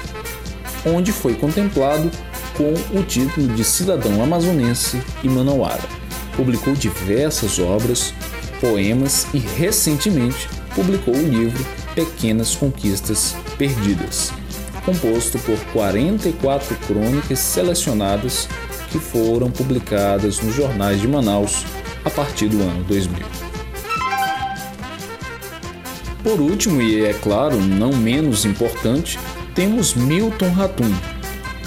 onde 0.85 1.11
foi 1.11 1.33
contemplado 1.33 2.09
com 2.57 2.73
o 2.97 3.03
título 3.03 3.47
de 3.53 3.63
cidadão 3.63 4.23
amazonense 4.23 5.01
e 5.23 5.29
manauara. 5.29 5.83
Publicou 6.35 6.73
diversas 6.73 7.59
obras, 7.59 8.13
poemas 8.59 9.27
e 9.33 9.37
recentemente 9.37 10.49
publicou 10.73 11.15
o 11.15 11.27
livro 11.27 11.65
Pequenas 11.93 12.55
Conquistas 12.55 13.35
Perdidas, 13.57 14.31
composto 14.85 15.39
por 15.39 15.57
44 15.71 16.75
crônicas 16.87 17.39
selecionadas 17.39 18.49
que 18.91 18.99
foram 18.99 19.49
publicadas 19.49 20.39
nos 20.39 20.53
jornais 20.53 20.99
de 20.99 21.07
Manaus 21.07 21.65
a 22.03 22.09
partir 22.09 22.47
do 22.49 22.61
ano 22.61 22.83
2000. 22.83 23.25
Por 26.23 26.39
último, 26.39 26.81
e 26.81 27.05
é 27.05 27.13
claro, 27.13 27.57
não 27.57 27.93
menos 27.93 28.45
importante, 28.45 29.19
temos 29.53 29.93
Milton 29.93 30.49
Ratum. 30.49 31.14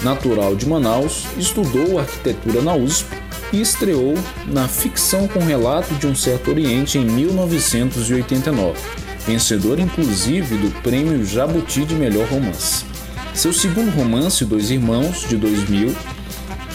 Natural 0.03 0.55
de 0.55 0.65
Manaus, 0.67 1.25
estudou 1.37 1.99
arquitetura 1.99 2.61
na 2.61 2.75
USP 2.75 3.07
e 3.51 3.61
estreou 3.61 4.15
na 4.47 4.67
Ficção 4.67 5.27
com 5.27 5.39
Relato 5.39 5.93
de 5.95 6.07
um 6.07 6.15
Certo 6.15 6.51
Oriente 6.51 6.97
em 6.97 7.05
1989, 7.05 8.79
vencedor 9.25 9.79
inclusive 9.79 10.55
do 10.57 10.71
Prêmio 10.81 11.25
Jabuti 11.25 11.85
de 11.85 11.95
Melhor 11.95 12.27
Romance. 12.27 12.85
Seu 13.33 13.53
segundo 13.53 13.89
romance, 13.91 14.45
Dois 14.45 14.69
Irmãos, 14.71 15.27
de 15.27 15.37
2000, 15.37 15.95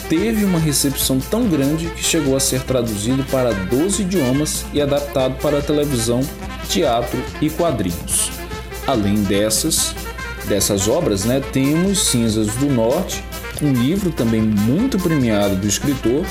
teve 0.09 0.45
uma 0.45 0.59
recepção 0.59 1.19
tão 1.19 1.49
grande 1.49 1.87
que 1.89 2.03
chegou 2.03 2.37
a 2.37 2.41
ser 2.41 2.63
traduzido 2.63 3.25
para 3.25 3.53
12 3.53 4.03
idiomas 4.03 4.65
e 4.73 4.81
adaptado 4.81 5.37
para 5.41 5.63
televisão, 5.63 6.21
teatro 6.69 7.23
e 7.41 7.49
quadrinhos. 7.51 8.31
Além 8.87 9.23
dessas, 9.23 9.95
dessas 10.47 10.89
obras, 10.89 11.25
né, 11.25 11.41
temos 11.53 12.07
Cinzas 12.09 12.49
do 12.57 12.67
Norte, 12.67 13.25
um 13.63 13.73
livro 13.73 14.11
também 14.11 14.43
muito 14.43 14.99
premiado 14.99 15.57
do 15.57 15.67
escritor, 15.67 16.25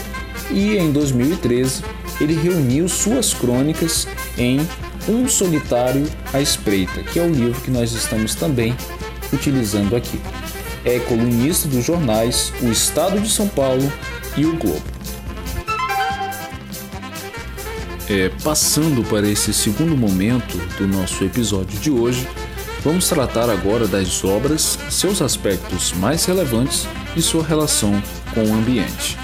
e 0.52 0.78
em 0.78 0.92
2013 0.92 1.84
ele 2.22 2.34
reuniu 2.34 2.88
suas 2.88 3.34
crônicas 3.34 4.08
em 4.38 4.60
Um 5.08 5.28
Solitário 5.28 6.08
à 6.32 6.42
Espreita, 6.42 7.02
que 7.04 7.20
é 7.20 7.24
o 7.24 7.32
livro 7.32 7.60
que 7.62 7.72
nós 7.72 7.92
estamos 7.92 8.36
também 8.36 8.76
utilizando 9.32 9.96
aqui 9.96 10.20
é 10.86 11.00
colunista 11.00 11.68
dos 11.68 11.86
jornais 11.86 12.54
O 12.62 12.70
Estado 12.70 13.20
de 13.20 13.30
São 13.30 13.48
Paulo 13.48 13.92
e 14.36 14.46
O 14.46 14.56
Globo. 14.58 14.82
É, 18.10 18.30
passando 18.44 19.04
para 19.08 19.28
esse 19.28 19.54
segundo 19.54 19.96
momento 19.96 20.58
do 20.78 20.86
nosso 20.86 21.24
episódio 21.24 21.80
de 21.80 21.90
hoje, 21.90 22.28
vamos 22.84 23.08
tratar 23.08 23.50
agora 23.50 23.88
das 23.88 24.24
obras, 24.24 24.78
seus 24.90 25.22
aspectos 25.22 25.94
mais 25.94 26.26
relevantes 26.26 26.88
e 27.16 27.22
sua 27.22 27.44
relação 27.44 28.02
com 28.34 28.44
o 28.44 28.54
ambiente. 28.54 29.18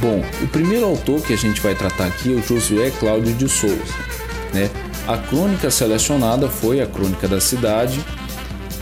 Bom, 0.00 0.22
o 0.42 0.48
primeiro 0.48 0.84
autor 0.84 1.22
que 1.22 1.32
a 1.32 1.36
gente 1.36 1.60
vai 1.60 1.74
tratar 1.74 2.06
aqui 2.06 2.32
é 2.32 2.36
o 2.36 2.42
Josué 2.42 2.90
Cláudio 2.98 3.34
de 3.34 3.48
Souza. 3.48 3.94
Né? 4.52 4.70
A 5.08 5.16
crônica 5.16 5.70
selecionada 5.70 6.48
foi 6.48 6.80
a 6.80 6.86
Crônica 6.86 7.26
da 7.26 7.40
Cidade, 7.40 8.00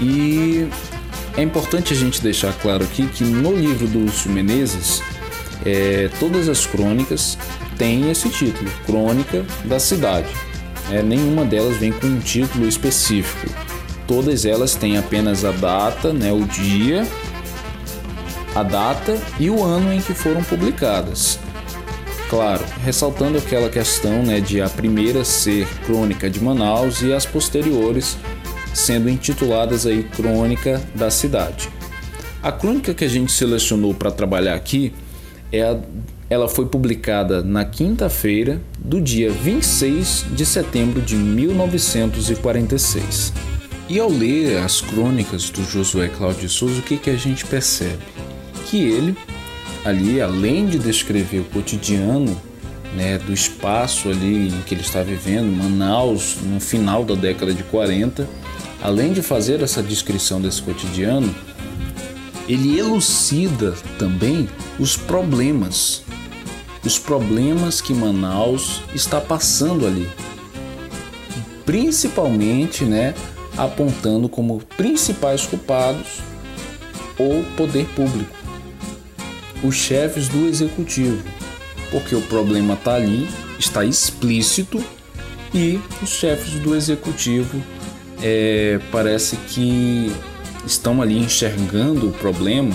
e 0.01 0.69
é 1.37 1.43
importante 1.43 1.93
a 1.93 1.97
gente 1.97 2.21
deixar 2.21 2.53
claro 2.55 2.83
aqui 2.83 3.07
que 3.07 3.25
no 3.25 3.55
livro 3.55 3.87
do 3.87 4.01
Lúcio 4.01 4.31
Menezes, 4.31 5.01
é, 5.65 6.11
todas 6.19 6.49
as 6.49 6.67
crônicas 6.67 7.39
têm 7.79 8.11
esse 8.11 8.29
título, 8.29 8.71
Crônica 8.85 9.45
da 9.65 9.79
Cidade. 9.79 10.29
É, 10.91 11.03
nenhuma 11.03 11.45
delas 11.45 11.77
vem 11.77 11.93
com 11.93 12.07
um 12.07 12.19
título 12.19 12.67
específico. 12.67 13.47
Todas 14.07 14.45
elas 14.45 14.75
têm 14.75 14.99
apenas 14.99 15.45
a 15.45 15.53
data, 15.53 16.13
né, 16.13 16.33
o 16.33 16.45
dia, 16.45 17.07
a 18.55 18.63
data 18.63 19.17
e 19.39 19.49
o 19.49 19.63
ano 19.63 19.93
em 19.93 20.01
que 20.01 20.13
foram 20.13 20.43
publicadas. 20.43 21.39
Claro, 22.29 22.65
ressaltando 22.83 23.39
aquela 23.39 23.69
questão 23.69 24.23
né, 24.23 24.41
de 24.41 24.61
a 24.61 24.69
primeira 24.69 25.25
ser 25.25 25.69
Crônica 25.85 26.31
de 26.31 26.43
Manaus 26.43 27.03
e 27.03 27.13
as 27.13 27.27
posteriores 27.27 28.17
sendo 28.75 29.09
intituladas 29.09 29.87
aí 29.87 30.03
Crônica 30.03 30.81
da 30.95 31.11
Cidade. 31.11 31.69
A 32.43 32.51
crônica 32.51 32.95
que 32.95 33.05
a 33.05 33.09
gente 33.09 33.31
selecionou 33.31 33.95
para 33.95 34.11
trabalhar 34.11 34.55
aqui 34.55 34.93
é 35.53 35.63
a, 35.63 35.79
ela 36.33 36.49
foi 36.49 36.65
publicada 36.65 37.43
na 37.43 37.63
quinta-feira 37.63 38.59
do 38.79 39.03
dia 39.03 39.31
26 39.31 40.25
de 40.35 40.47
setembro 40.47 41.03
de 41.03 41.15
1946. 41.15 43.35
E 43.87 44.01
ao 44.01 44.09
ler 44.09 44.57
as 44.57 44.81
crônicas 44.81 45.51
do 45.51 45.63
Josué 45.63 46.09
Cláudio 46.09 46.49
Souza, 46.49 46.81
o 46.81 46.83
que, 46.83 46.97
que 46.97 47.11
a 47.11 47.17
gente 47.17 47.45
percebe? 47.45 47.99
Que 48.65 48.83
ele, 48.83 49.15
ali, 49.85 50.23
além 50.23 50.65
de 50.65 50.79
descrever 50.79 51.41
o 51.41 51.45
cotidiano 51.45 52.35
né, 52.97 53.19
do 53.19 53.35
espaço 53.35 54.09
ali 54.09 54.49
em 54.49 54.63
que 54.63 54.75
ele 54.75 54.81
está 54.81 55.03
vivendo, 55.03 55.55
Manaus, 55.55 56.39
no 56.43 56.59
final 56.59 57.05
da 57.05 57.15
década 57.15 57.53
de 57.53 57.63
40, 57.65 58.27
além 58.83 59.13
de 59.13 59.21
fazer 59.21 59.61
essa 59.61 59.83
descrição 59.83 60.41
desse 60.41 60.63
cotidiano, 60.63 61.31
ele 62.49 62.79
elucida 62.79 63.75
também 63.99 64.49
os 64.79 64.97
problemas, 64.97 66.03
os 66.85 66.99
problemas 66.99 67.81
que 67.81 67.95
Manaus 67.95 68.83
está 68.95 69.21
passando 69.21 69.87
ali, 69.87 70.09
principalmente, 71.65 72.85
né, 72.85 73.15
apontando 73.57 74.29
como 74.29 74.61
principais 74.77 75.47
culpados 75.47 76.21
o 77.19 77.45
poder 77.57 77.87
público, 77.95 78.35
os 79.63 79.75
chefes 79.75 80.29
do 80.29 80.49
executivo, 80.49 81.23
porque 81.91 82.15
o 82.15 82.23
problema 82.23 82.75
está 82.75 82.95
ali, 82.95 83.29
está 83.59 83.85
explícito 83.85 84.83
e 85.55 85.79
os 86.03 86.09
chefes 86.09 86.55
do 86.61 86.75
executivo 86.75 87.63
é, 88.23 88.81
parece 88.91 89.37
que 89.37 90.11
estão 90.67 91.03
ali 91.03 91.19
enxergando 91.19 92.09
o 92.09 92.13
problema, 92.13 92.75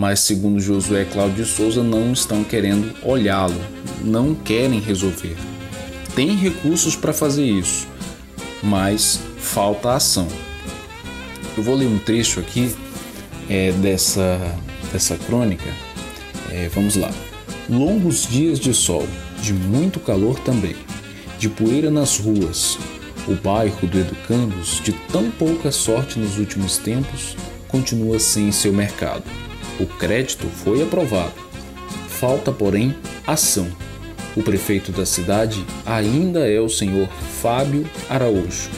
mas 0.00 0.20
segundo 0.20 0.58
Josué 0.58 1.04
Cláudio 1.04 1.44
Souza 1.44 1.82
não 1.82 2.14
estão 2.14 2.42
querendo 2.42 2.90
olhá-lo, 3.02 3.60
não 4.02 4.34
querem 4.34 4.80
resolver. 4.80 5.36
Tem 6.14 6.34
recursos 6.34 6.96
para 6.96 7.12
fazer 7.12 7.44
isso, 7.44 7.86
mas 8.62 9.20
falta 9.36 9.92
ação. 9.92 10.26
Eu 11.54 11.62
vou 11.62 11.74
ler 11.74 11.86
um 11.86 11.98
trecho 11.98 12.40
aqui 12.40 12.74
é, 13.46 13.72
dessa, 13.72 14.40
dessa 14.90 15.18
crônica. 15.18 15.68
É, 16.50 16.70
vamos 16.74 16.96
lá. 16.96 17.10
Longos 17.68 18.26
dias 18.26 18.58
de 18.58 18.72
sol, 18.72 19.06
de 19.42 19.52
muito 19.52 20.00
calor 20.00 20.40
também, 20.40 20.76
de 21.38 21.50
poeira 21.50 21.90
nas 21.90 22.16
ruas, 22.16 22.78
o 23.28 23.34
bairro 23.34 23.86
do 23.86 24.00
Educandos, 24.00 24.80
de 24.82 24.92
tão 25.12 25.30
pouca 25.30 25.70
sorte 25.70 26.18
nos 26.18 26.38
últimos 26.38 26.78
tempos, 26.78 27.36
continua 27.68 28.18
sem 28.18 28.50
seu 28.50 28.72
mercado. 28.72 29.49
O 29.80 29.86
crédito 29.86 30.46
foi 30.46 30.82
aprovado. 30.82 31.32
Falta, 32.06 32.52
porém, 32.52 32.94
ação. 33.26 33.66
O 34.36 34.42
prefeito 34.42 34.92
da 34.92 35.06
cidade 35.06 35.64
ainda 35.86 36.46
é 36.46 36.60
o 36.60 36.68
senhor 36.68 37.08
Fábio 37.40 37.88
Araújo, 38.10 38.68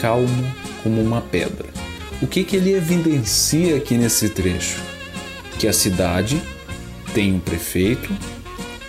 calmo 0.00 0.54
como 0.84 1.02
uma 1.02 1.20
pedra. 1.20 1.66
O 2.22 2.26
que, 2.28 2.44
que 2.44 2.54
ele 2.54 2.72
evidencia 2.72 3.76
aqui 3.76 3.98
nesse 3.98 4.28
trecho? 4.28 4.80
Que 5.58 5.66
a 5.66 5.72
cidade 5.72 6.40
tem 7.12 7.34
um 7.34 7.40
prefeito, 7.40 8.08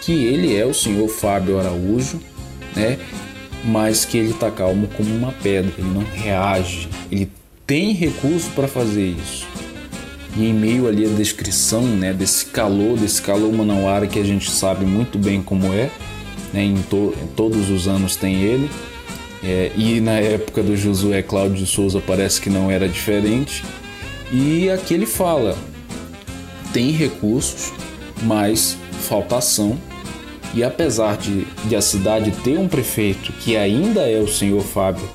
que 0.02 0.12
ele 0.12 0.56
é 0.56 0.66
o 0.68 0.74
senhor 0.74 1.10
Fábio 1.10 1.60
Araújo, 1.60 2.22
né? 2.76 3.00
mas 3.64 4.06
que 4.06 4.20
ele 4.20 4.32
está 4.32 4.52
calmo 4.52 4.88
como 4.96 5.14
uma 5.16 5.32
pedra, 5.32 5.74
ele 5.80 5.90
não 5.90 6.04
reage, 6.04 6.88
ele 7.12 7.30
tem 7.66 7.92
recurso 7.92 8.52
para 8.52 8.68
fazer 8.68 9.16
isso. 9.20 9.53
E 10.36 10.48
em 10.48 10.54
meio 10.54 10.88
ali 10.88 11.06
à 11.06 11.10
descrição 11.10 11.84
né, 11.84 12.12
desse 12.12 12.46
calor, 12.48 12.98
desse 12.98 13.22
calor 13.22 13.52
manauara 13.54 14.08
que 14.08 14.20
a 14.20 14.24
gente 14.24 14.50
sabe 14.50 14.86
muito 14.86 15.20
bem 15.20 15.44
como 15.44 15.68
é, 15.68 15.92
né, 16.52 16.64
em, 16.64 16.82
to 16.84 17.14
em 17.22 17.28
todos 17.36 17.70
os 17.70 17.88
anos 17.88 18.16
tem 18.16 18.42
ele, 18.42 18.70
é, 19.44 19.72
e 19.76 20.00
na 20.00 20.14
época 20.14 20.64
do 20.64 20.76
Josué 20.76 21.22
Cláudio 21.22 21.66
Souza 21.66 22.02
parece 22.06 22.42
que 22.42 22.50
não 22.50 22.72
era 22.72 22.88
diferente. 22.88 23.64
E 24.32 24.70
aqui 24.70 24.94
ele 24.94 25.06
fala: 25.06 25.56
tem 26.72 26.92
recursos, 26.92 27.72
mas 28.24 28.78
falta 29.02 29.38
ação 29.38 29.78
e 30.54 30.64
apesar 30.64 31.18
de, 31.18 31.46
de 31.66 31.76
a 31.76 31.82
cidade 31.82 32.32
ter 32.44 32.60
um 32.60 32.68
prefeito 32.68 33.34
que 33.34 33.58
ainda 33.58 34.02
é 34.02 34.20
o 34.20 34.28
senhor 34.28 34.62
Fábio 34.62 35.08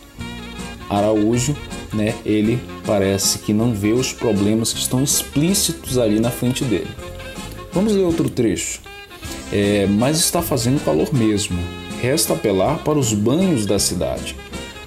Araújo, 0.91 1.57
né, 1.93 2.15
ele 2.25 2.61
parece 2.87 3.39
que 3.39 3.53
não 3.53 3.73
vê 3.73 3.93
os 3.93 4.13
problemas 4.13 4.73
que 4.73 4.81
estão 4.81 5.03
explícitos 5.03 5.99
ali 5.99 6.21
na 6.21 6.31
frente 6.31 6.65
dele. 6.65 6.89
Vamos 7.73 7.93
ler 7.93 8.05
outro 8.05 8.29
trecho. 8.29 8.81
é, 9.53 9.87
mas 9.87 10.19
está 10.19 10.43
fazendo 10.43 10.85
calor 10.85 11.13
mesmo. 11.13 11.59
Resta 12.01 12.35
apelar 12.35 12.79
para 12.79 12.99
os 12.99 13.13
banhos 13.13 13.67
da 13.67 13.79
cidade, 13.79 14.37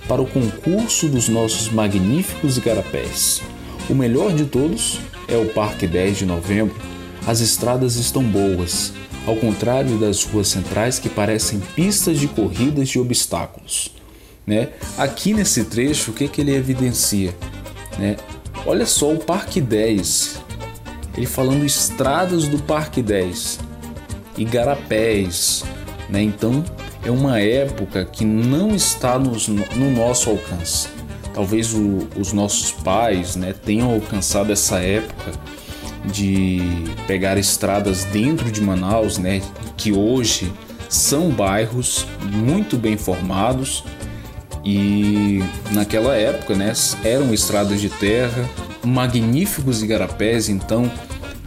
para 0.07 0.21
o 0.21 0.25
concurso 0.27 1.07
dos 1.07 1.27
nossos 1.27 1.69
magníficos 1.69 2.57
igarapés. 2.57 3.41
O 3.89 3.95
melhor 3.95 4.33
de 4.33 4.45
todos 4.45 4.99
é 5.27 5.35
o 5.35 5.45
Parque 5.47 5.87
10 5.87 6.19
de 6.19 6.25
Novembro. 6.25 6.75
As 7.25 7.39
estradas 7.39 7.95
estão 7.95 8.23
boas, 8.23 8.93
ao 9.25 9.35
contrário 9.35 9.97
das 9.97 10.23
ruas 10.23 10.47
centrais 10.47 10.99
que 10.99 11.09
parecem 11.09 11.59
pistas 11.75 12.19
de 12.19 12.27
corridas 12.27 12.89
de 12.89 12.99
obstáculos. 12.99 13.91
Né? 14.51 14.67
Aqui 14.97 15.33
nesse 15.33 15.63
trecho, 15.63 16.11
o 16.11 16.13
que, 16.13 16.27
que 16.27 16.41
ele 16.41 16.53
evidencia? 16.53 17.33
Né? 17.97 18.17
Olha 18.65 18.85
só 18.85 19.13
o 19.13 19.17
Parque 19.17 19.61
10, 19.61 20.41
ele 21.15 21.25
falando 21.25 21.63
estradas 21.63 22.49
do 22.49 22.61
Parque 22.61 23.01
10, 23.01 23.59
igarapés. 24.37 25.63
Né? 26.09 26.23
Então 26.23 26.65
é 27.01 27.09
uma 27.09 27.39
época 27.39 28.03
que 28.03 28.25
não 28.25 28.75
está 28.75 29.17
nos, 29.17 29.47
no 29.47 29.89
nosso 29.89 30.29
alcance. 30.29 30.89
Talvez 31.33 31.73
o, 31.73 32.09
os 32.19 32.33
nossos 32.33 32.73
pais 32.73 33.37
né, 33.37 33.53
tenham 33.53 33.89
alcançado 33.89 34.51
essa 34.51 34.79
época 34.79 35.31
de 36.03 36.59
pegar 37.07 37.37
estradas 37.37 38.03
dentro 38.03 38.51
de 38.51 38.59
Manaus, 38.59 39.17
né, 39.17 39.41
que 39.77 39.93
hoje 39.93 40.51
são 40.89 41.29
bairros 41.29 42.05
muito 42.21 42.75
bem 42.75 42.97
formados 42.97 43.85
e 44.63 45.43
naquela 45.71 46.15
época, 46.15 46.55
né, 46.55 46.73
eram 47.03 47.33
estradas 47.33 47.81
de 47.81 47.89
terra, 47.89 48.47
magníficos 48.83 49.81
igarapés, 49.81 50.49
então 50.49 50.91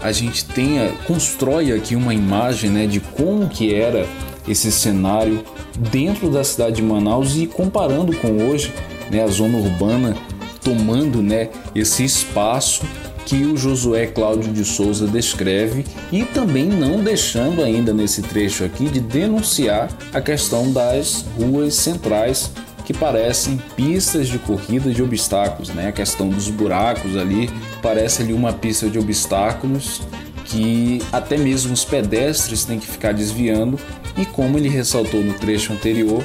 a 0.00 0.12
gente 0.12 0.44
tenha 0.44 0.92
constrói 1.06 1.72
aqui 1.72 1.96
uma 1.96 2.12
imagem, 2.12 2.70
né, 2.70 2.86
de 2.86 3.00
como 3.00 3.48
que 3.48 3.74
era 3.74 4.06
esse 4.46 4.70
cenário 4.70 5.42
dentro 5.90 6.28
da 6.28 6.44
cidade 6.44 6.76
de 6.76 6.82
Manaus 6.82 7.36
e 7.36 7.46
comparando 7.46 8.14
com 8.16 8.48
hoje, 8.48 8.72
né, 9.10 9.22
a 9.22 9.26
zona 9.28 9.58
urbana 9.58 10.16
tomando, 10.62 11.22
né, 11.22 11.50
esse 11.74 12.04
espaço 12.04 12.84
que 13.24 13.44
o 13.44 13.56
Josué 13.56 14.06
Cláudio 14.06 14.52
de 14.52 14.64
Souza 14.64 15.06
descreve 15.06 15.84
e 16.12 16.24
também 16.24 16.66
não 16.66 17.02
deixando 17.02 17.62
ainda 17.62 17.92
nesse 17.92 18.20
trecho 18.20 18.64
aqui 18.64 18.84
de 18.86 19.00
denunciar 19.00 19.88
a 20.12 20.20
questão 20.20 20.70
das 20.70 21.24
ruas 21.38 21.74
centrais 21.74 22.50
que 22.84 22.92
parecem 22.92 23.60
pistas 23.76 24.28
de 24.28 24.38
corrida 24.38 24.90
de 24.90 25.02
obstáculos, 25.02 25.70
né? 25.70 25.88
A 25.88 25.92
questão 25.92 26.28
dos 26.28 26.48
buracos 26.48 27.16
ali 27.16 27.50
parece 27.82 28.22
ali 28.22 28.32
uma 28.32 28.52
pista 28.52 28.88
de 28.88 28.98
obstáculos 28.98 30.02
que 30.44 31.02
até 31.10 31.38
mesmo 31.38 31.72
os 31.72 31.84
pedestres 31.84 32.64
têm 32.64 32.78
que 32.78 32.86
ficar 32.86 33.12
desviando 33.12 33.78
e 34.16 34.26
como 34.26 34.58
ele 34.58 34.68
ressaltou 34.68 35.22
no 35.22 35.32
trecho 35.34 35.72
anterior, 35.72 36.22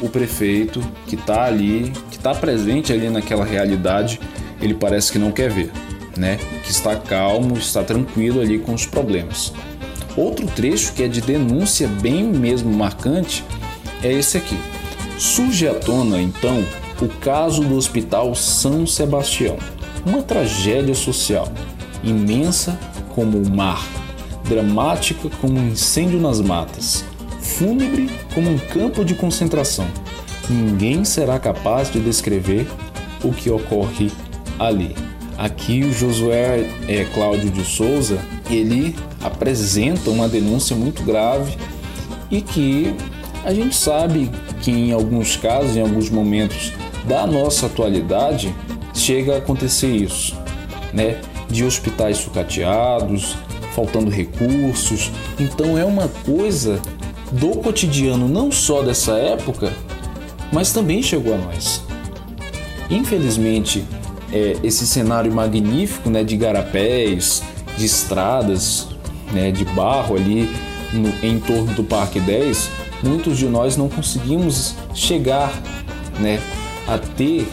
o 0.00 0.08
prefeito 0.08 0.80
que 1.06 1.16
está 1.16 1.44
ali, 1.44 1.92
que 2.10 2.16
está 2.16 2.34
presente 2.34 2.92
ali 2.92 3.10
naquela 3.10 3.44
realidade, 3.44 4.20
ele 4.60 4.74
parece 4.74 5.10
que 5.10 5.18
não 5.18 5.32
quer 5.32 5.50
ver 5.50 5.72
né? 6.18 6.38
Que 6.64 6.70
está 6.70 6.96
calmo, 6.96 7.56
está 7.56 7.82
tranquilo 7.82 8.40
ali 8.40 8.58
com 8.58 8.74
os 8.74 8.86
problemas. 8.86 9.52
Outro 10.16 10.46
trecho 10.46 10.92
que 10.94 11.02
é 11.02 11.08
de 11.08 11.20
denúncia 11.20 11.86
bem 11.86 12.24
mesmo 12.24 12.72
marcante 12.72 13.44
é 14.02 14.12
esse 14.12 14.36
aqui. 14.36 14.58
Surge 15.18 15.66
à 15.66 15.74
tona 15.74 16.20
então 16.20 16.62
o 17.00 17.08
caso 17.08 17.62
do 17.62 17.76
Hospital 17.76 18.34
São 18.34 18.86
Sebastião, 18.86 19.56
uma 20.04 20.22
tragédia 20.22 20.94
social 20.94 21.48
imensa 22.04 22.78
como 23.14 23.38
o 23.38 23.50
mar, 23.50 23.82
dramática 24.44 25.30
como 25.40 25.58
um 25.58 25.68
incêndio 25.68 26.20
nas 26.20 26.40
matas, 26.40 27.02
fúnebre 27.40 28.10
como 28.34 28.50
um 28.50 28.58
campo 28.58 29.04
de 29.04 29.14
concentração. 29.14 29.86
Ninguém 30.50 31.02
será 31.02 31.38
capaz 31.38 31.90
de 31.90 31.98
descrever 31.98 32.68
o 33.24 33.32
que 33.32 33.50
ocorre 33.50 34.10
ali. 34.58 34.94
Aqui 35.38 35.82
o 35.82 35.92
Josué 35.92 36.70
é, 36.88 37.04
Cláudio 37.14 37.50
de 37.50 37.64
Souza, 37.64 38.18
ele 38.50 38.94
apresenta 39.22 40.10
uma 40.10 40.28
denúncia 40.28 40.76
muito 40.76 41.02
grave 41.02 41.56
e 42.30 42.40
que 42.42 42.94
a 43.44 43.52
gente 43.52 43.74
sabe 43.74 44.30
que 44.66 44.72
em 44.72 44.90
alguns 44.90 45.36
casos, 45.36 45.76
em 45.76 45.80
alguns 45.80 46.10
momentos 46.10 46.72
da 47.04 47.24
nossa 47.24 47.66
atualidade, 47.66 48.52
chega 48.92 49.36
a 49.36 49.38
acontecer 49.38 49.94
isso, 49.94 50.34
né? 50.92 51.20
De 51.48 51.64
hospitais 51.64 52.16
sucateados, 52.16 53.36
faltando 53.76 54.10
recursos. 54.10 55.12
Então 55.38 55.78
é 55.78 55.84
uma 55.84 56.08
coisa 56.08 56.82
do 57.30 57.50
cotidiano 57.50 58.28
não 58.28 58.50
só 58.50 58.82
dessa 58.82 59.12
época, 59.12 59.72
mas 60.52 60.72
também 60.72 61.00
chegou 61.00 61.34
a 61.34 61.38
nós. 61.38 61.84
Infelizmente, 62.90 63.84
é, 64.32 64.56
esse 64.64 64.84
cenário 64.84 65.32
magnífico 65.32 66.10
né, 66.10 66.24
de 66.24 66.36
garapés, 66.36 67.40
de 67.78 67.86
estradas, 67.86 68.88
né, 69.32 69.52
de 69.52 69.64
barro 69.64 70.16
ali 70.16 70.50
no, 70.92 71.08
em 71.24 71.38
torno 71.38 71.72
do 71.72 71.84
Parque 71.84 72.18
10, 72.18 72.68
muitos 73.02 73.38
de 73.38 73.46
nós 73.46 73.76
não 73.76 73.88
conseguimos 73.88 74.74
chegar 74.94 75.52
né, 76.18 76.40
a 76.86 76.98
ter 76.98 77.46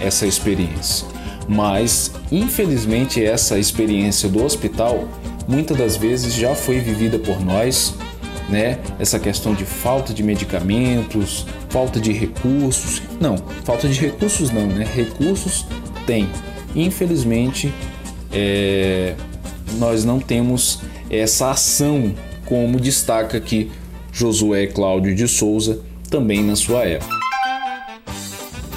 essa 0.00 0.26
experiência. 0.26 1.06
Mas, 1.48 2.12
infelizmente, 2.32 3.24
essa 3.24 3.58
experiência 3.58 4.28
do 4.28 4.42
hospital 4.42 5.08
muitas 5.46 5.76
das 5.76 5.96
vezes 5.96 6.34
já 6.34 6.54
foi 6.54 6.78
vivida 6.80 7.18
por 7.18 7.40
nós, 7.44 7.94
né? 8.48 8.78
Essa 8.98 9.18
questão 9.18 9.54
de 9.54 9.64
falta 9.64 10.12
de 10.12 10.22
medicamentos, 10.22 11.46
falta 11.68 12.00
de 12.00 12.12
recursos. 12.12 13.02
Não, 13.20 13.36
falta 13.64 13.88
de 13.88 13.98
recursos 13.98 14.50
não, 14.50 14.66
né? 14.66 14.86
Recursos 14.94 15.66
tem. 16.06 16.28
Infelizmente, 16.74 17.72
é, 18.32 19.14
nós 19.78 20.04
não 20.04 20.18
temos 20.18 20.80
essa 21.10 21.50
ação 21.50 22.14
como 22.46 22.80
destaca 22.80 23.36
aqui 23.38 23.70
Josué 24.14 24.68
Cláudio 24.68 25.12
de 25.12 25.26
Souza 25.26 25.80
também 26.08 26.40
na 26.40 26.54
sua 26.54 26.84
época. 26.84 27.12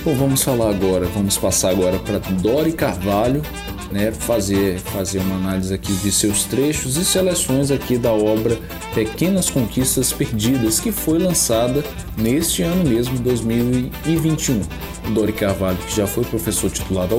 Bom, 0.03 0.15
vamos 0.15 0.41
falar 0.41 0.71
agora, 0.71 1.05
vamos 1.05 1.37
passar 1.37 1.69
agora 1.69 1.99
para 1.99 2.17
Dori 2.17 2.71
Carvalho, 2.71 3.43
né, 3.91 4.11
fazer, 4.11 4.79
fazer 4.79 5.19
uma 5.19 5.35
análise 5.35 5.71
aqui 5.71 5.93
de 5.93 6.11
seus 6.11 6.45
trechos 6.45 6.97
e 6.97 7.05
seleções 7.05 7.69
aqui 7.69 7.99
da 7.99 8.11
obra 8.11 8.57
Pequenas 8.95 9.47
Conquistas 9.47 10.11
Perdidas, 10.11 10.79
que 10.79 10.91
foi 10.91 11.19
lançada 11.19 11.83
neste 12.17 12.63
ano 12.63 12.83
mesmo, 12.89 13.19
2021. 13.19 14.61
O 15.07 15.11
Dori 15.11 15.33
Carvalho, 15.33 15.77
que 15.77 15.95
já 15.95 16.07
foi 16.07 16.23
professor 16.25 16.71
titular 16.71 17.07
da 17.07 17.15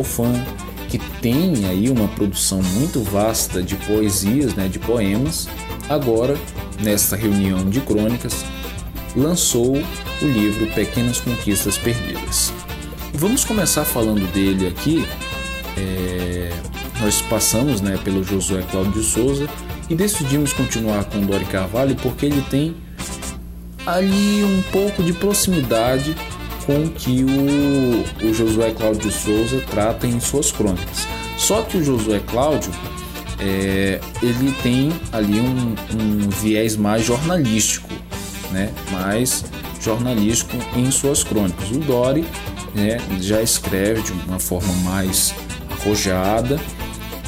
que 0.88 0.98
tem 1.20 1.66
aí 1.66 1.88
uma 1.88 2.08
produção 2.08 2.60
muito 2.62 3.00
vasta 3.00 3.62
de 3.62 3.76
poesias, 3.76 4.54
né, 4.54 4.66
de 4.66 4.80
poemas, 4.80 5.46
agora, 5.88 6.36
nesta 6.80 7.16
reunião 7.16 7.68
de 7.68 7.80
crônicas, 7.80 8.44
lançou 9.16 9.76
o 9.76 10.24
livro 10.26 10.66
Pequenas 10.68 11.20
Conquistas 11.20 11.76
Perdidas. 11.76 12.52
Vamos 13.14 13.44
começar 13.44 13.84
falando 13.84 14.30
dele 14.32 14.66
aqui. 14.68 15.06
É... 15.76 16.52
Nós 17.00 17.20
passamos 17.22 17.80
né, 17.80 17.98
pelo 18.02 18.24
Josué 18.24 18.62
Cláudio 18.70 19.02
Souza 19.02 19.48
e 19.88 19.94
decidimos 19.94 20.52
continuar 20.52 21.04
com 21.04 21.20
Dori 21.20 21.44
Carvalho 21.44 21.94
porque 21.96 22.26
ele 22.26 22.42
tem 22.50 22.76
ali 23.86 24.44
um 24.44 24.62
pouco 24.70 25.02
de 25.02 25.12
proximidade 25.12 26.14
com 26.66 26.88
que 26.88 27.24
o, 27.24 28.26
o 28.28 28.34
Josué 28.34 28.72
Cláudio 28.72 29.10
Souza 29.10 29.62
trata 29.70 30.06
em 30.06 30.20
suas 30.20 30.52
crônicas. 30.52 31.06
Só 31.38 31.62
que 31.62 31.78
o 31.78 31.84
Josué 31.84 32.20
Cláudio 32.26 32.70
é, 33.40 34.00
ele 34.22 34.52
tem 34.62 34.92
ali 35.12 35.40
um, 35.40 35.74
um, 35.94 36.28
viés 36.28 36.76
mais 36.76 37.04
jornalístico, 37.04 37.88
né? 38.50 38.72
mais 38.90 39.44
jornalístico 39.80 40.56
em 40.76 40.90
suas 40.90 41.22
crônicas. 41.22 41.70
O 41.70 41.78
Dori 41.78 42.24
né, 42.74 42.98
já 43.20 43.42
escreve 43.42 44.02
de 44.02 44.12
uma 44.12 44.38
forma 44.38 44.72
mais 44.84 45.34
arrojada 45.70 46.58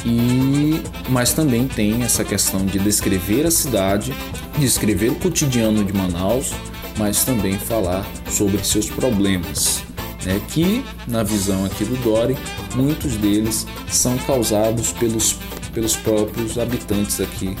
e 0.05 0.81
mas 1.09 1.33
também 1.33 1.67
tem 1.67 2.01
essa 2.03 2.23
questão 2.23 2.65
de 2.65 2.79
descrever 2.79 3.45
a 3.45 3.51
cidade, 3.51 4.13
descrever 4.57 5.09
o 5.09 5.15
cotidiano 5.15 5.83
de 5.83 5.93
Manaus, 5.93 6.51
mas 6.97 7.23
também 7.23 7.57
falar 7.57 8.05
sobre 8.29 8.63
seus 8.63 8.89
problemas, 8.89 9.83
né, 10.25 10.41
que 10.49 10.83
na 11.07 11.23
visão 11.23 11.65
aqui 11.65 11.83
do 11.85 11.95
Dori, 12.03 12.37
muitos 12.75 13.15
deles 13.15 13.67
são 13.89 14.17
causados 14.19 14.91
pelos, 14.93 15.37
pelos 15.73 15.95
próprios 15.95 16.57
habitantes 16.57 17.19
aqui 17.19 17.55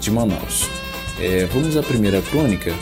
de 0.00 0.10
Manaus. 0.10 0.68
É, 1.20 1.46
vamos 1.46 1.76
à 1.76 1.82
primeira 1.82 2.20
crônica, 2.22 2.74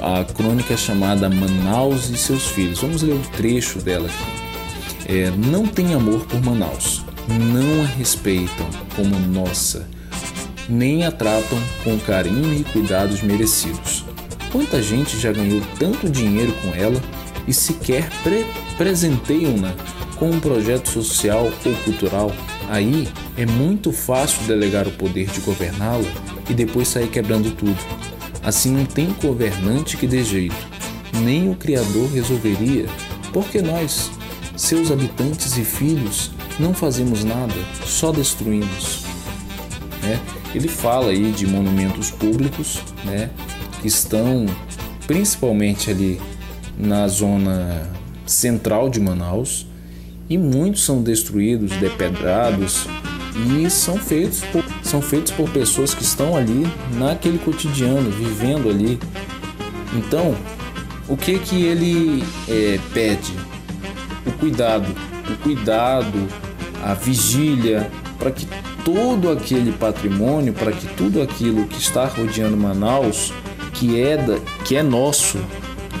a 0.00 0.24
crônica 0.24 0.74
é 0.74 0.76
chamada 0.76 1.28
Manaus 1.28 2.10
e 2.10 2.16
seus 2.16 2.46
filhos. 2.46 2.80
Vamos 2.80 3.02
ler 3.02 3.14
um 3.14 3.22
trecho 3.36 3.78
dela 3.80 4.08
aqui. 4.08 5.12
É, 5.12 5.30
não 5.30 5.66
tem 5.66 5.94
amor 5.94 6.20
por 6.26 6.42
Manaus 6.42 7.06
não 7.28 7.82
a 7.82 7.86
respeitam 7.86 8.68
como 8.94 9.18
nossa. 9.18 9.86
nem 10.68 11.04
a 11.04 11.12
tratam 11.12 11.58
com 11.84 11.98
carinho 12.00 12.54
e 12.54 12.64
cuidados 12.64 13.22
merecidos. 13.22 14.04
Quanta 14.50 14.82
gente 14.82 15.18
já 15.18 15.32
ganhou 15.32 15.60
tanto 15.78 16.08
dinheiro 16.08 16.52
com 16.62 16.74
ela 16.74 17.00
e 17.46 17.52
sequer 17.52 18.08
pre 18.22 18.46
presenteiam-na 18.76 19.72
com 20.16 20.30
um 20.30 20.40
projeto 20.40 20.88
social 20.88 21.50
ou 21.64 21.74
cultural? 21.84 22.32
Aí 22.68 23.08
é 23.36 23.44
muito 23.44 23.92
fácil 23.92 24.42
delegar 24.46 24.88
o 24.88 24.92
poder 24.92 25.26
de 25.28 25.40
governá-la 25.40 26.08
e 26.48 26.54
depois 26.54 26.88
sair 26.88 27.08
quebrando 27.08 27.50
tudo. 27.54 27.76
Assim 28.42 28.70
não 28.70 28.86
tem 28.86 29.14
governante 29.20 29.96
que 29.96 30.06
dê 30.06 30.24
jeito. 30.24 30.56
Nem 31.22 31.50
o 31.50 31.54
Criador 31.54 32.10
resolveria, 32.12 32.86
porque 33.32 33.60
nós, 33.60 34.10
seus 34.56 34.90
habitantes 34.90 35.56
e 35.56 35.64
filhos, 35.64 36.30
não 36.58 36.72
fazemos 36.72 37.24
nada, 37.24 37.54
só 37.84 38.12
destruímos. 38.12 39.04
Né? 40.02 40.20
Ele 40.54 40.68
fala 40.68 41.10
aí 41.10 41.32
de 41.32 41.46
monumentos 41.46 42.10
públicos, 42.10 42.82
né, 43.04 43.30
que 43.80 43.88
estão 43.88 44.46
principalmente 45.06 45.90
ali 45.90 46.20
na 46.78 47.06
zona 47.08 47.90
central 48.24 48.88
de 48.88 49.00
Manaus 49.00 49.66
e 50.28 50.36
muitos 50.38 50.84
são 50.84 51.02
destruídos, 51.02 51.70
depedrados 51.76 52.86
e 53.36 53.68
são 53.68 53.98
feitos 53.98 54.40
por, 54.52 54.64
são 54.82 55.02
feitos 55.02 55.32
por 55.32 55.48
pessoas 55.50 55.94
que 55.94 56.02
estão 56.02 56.36
ali 56.36 56.66
naquele 56.94 57.38
cotidiano, 57.38 58.10
vivendo 58.10 58.70
ali. 58.70 58.98
Então, 59.94 60.34
o 61.08 61.16
que 61.16 61.38
que 61.38 61.62
ele 61.62 62.24
é, 62.48 62.78
pede? 62.94 63.32
O 64.26 64.32
cuidado, 64.32 64.88
o 65.30 65.36
cuidado, 65.42 66.26
a 66.82 66.94
vigília, 66.94 67.90
para 68.18 68.30
que 68.30 68.46
todo 68.84 69.30
aquele 69.30 69.72
patrimônio, 69.72 70.52
para 70.52 70.72
que 70.72 70.86
tudo 70.94 71.20
aquilo 71.20 71.66
que 71.66 71.78
está 71.78 72.06
rodeando 72.06 72.56
Manaus, 72.56 73.32
que 73.74 74.00
é, 74.00 74.16
da, 74.16 74.38
que 74.64 74.76
é 74.76 74.82
nosso, 74.82 75.38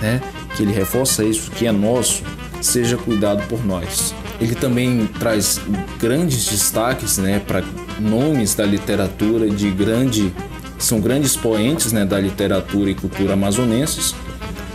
né? 0.00 0.20
que 0.56 0.62
ele 0.62 0.72
reforça 0.72 1.22
isso, 1.22 1.50
que 1.50 1.66
é 1.66 1.72
nosso, 1.72 2.22
seja 2.60 2.96
cuidado 2.96 3.46
por 3.48 3.64
nós. 3.64 4.14
Ele 4.40 4.54
também 4.54 5.06
traz 5.18 5.60
grandes 5.98 6.46
destaques 6.46 7.18
né, 7.18 7.40
para 7.46 7.62
nomes 7.98 8.54
da 8.54 8.64
literatura 8.64 9.48
de 9.48 9.70
grande. 9.70 10.32
São 10.78 11.00
grandes 11.00 11.36
poentes 11.36 11.92
né, 11.92 12.04
da 12.04 12.20
literatura 12.20 12.90
e 12.90 12.94
cultura 12.94 13.32
amazonenses. 13.32 14.14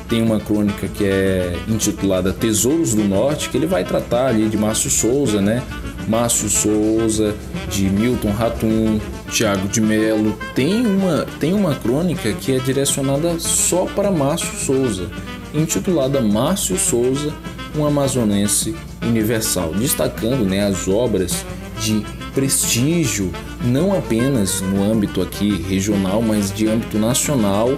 Tem 0.10 0.22
uma 0.22 0.40
crônica 0.40 0.88
que 0.88 1.06
é 1.06 1.58
intitulada 1.68 2.34
Tesouros 2.34 2.96
do 2.96 3.04
Norte, 3.04 3.50
que 3.50 3.58
ele 3.58 3.68
vai 3.68 3.84
tratar 3.84 4.28
ali 4.28 4.50
de 4.50 4.58
Márcio 4.58 4.90
Souza, 4.90 5.40
né? 5.40 5.64
Márcio 6.08 6.50
Souza, 6.50 7.36
de 7.70 7.84
Milton 7.84 8.32
Ratum, 8.32 9.00
Tiago 9.30 9.70
de 9.70 9.80
Melo. 9.80 10.38
Tem 10.54 10.86
uma, 10.86 11.26
tem 11.40 11.54
uma 11.54 11.76
crônica 11.76 12.34
que 12.34 12.52
é 12.52 12.60
direcionada 12.60 13.40
só 13.40 13.86
para 13.86 14.12
Márcio 14.12 14.54
Souza, 14.58 15.10
intitulada 15.54 16.20
Márcio 16.20 16.78
Souza, 16.78 17.34
um 17.78 17.86
amazonense 17.86 18.76
universal, 19.02 19.74
destacando 19.74 20.46
né, 20.46 20.66
as 20.66 20.88
obras 20.88 21.46
de 21.80 22.06
prestígio, 22.34 23.32
não 23.64 23.98
apenas 23.98 24.62
no 24.62 24.84
âmbito 24.84 25.22
aqui 25.22 25.62
regional, 25.64 26.22
mas 26.22 26.54
de 26.54 26.68
âmbito 26.68 26.98
nacional 26.98 27.78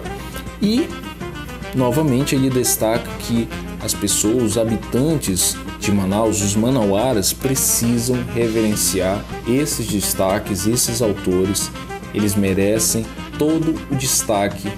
e 0.62 0.88
novamente 1.76 2.36
ele 2.36 2.50
destaca 2.50 3.10
que 3.20 3.48
as 3.84 3.94
pessoas, 3.94 4.44
os 4.44 4.58
habitantes 4.58 5.58
de 5.80 5.92
Manaus, 5.92 6.42
os 6.42 6.56
manauaras, 6.56 7.34
precisam 7.34 8.18
reverenciar 8.34 9.24
esses 9.46 9.88
destaques, 9.88 10.66
esses 10.66 11.02
autores. 11.02 11.70
Eles 12.14 12.36
merecem 12.36 13.06
todo 13.38 13.76
o 13.92 13.96
destaque 13.96 14.72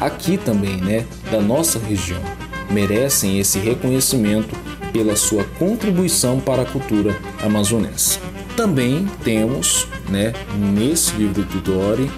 aqui 0.00 0.36
também, 0.36 0.76
né, 0.78 1.06
da 1.30 1.40
nossa 1.40 1.78
região. 1.78 2.20
Merecem 2.68 3.38
esse 3.38 3.60
reconhecimento 3.60 4.56
pela 4.92 5.16
sua 5.16 5.44
contribuição 5.58 6.40
para 6.40 6.62
a 6.62 6.66
cultura 6.66 7.16
amazonense. 7.42 8.18
Também 8.56 9.08
temos, 9.24 9.86
né, 10.08 10.32
nesse 10.56 11.14
livro 11.14 11.42
do 11.42 11.60
Dori, 11.60 12.10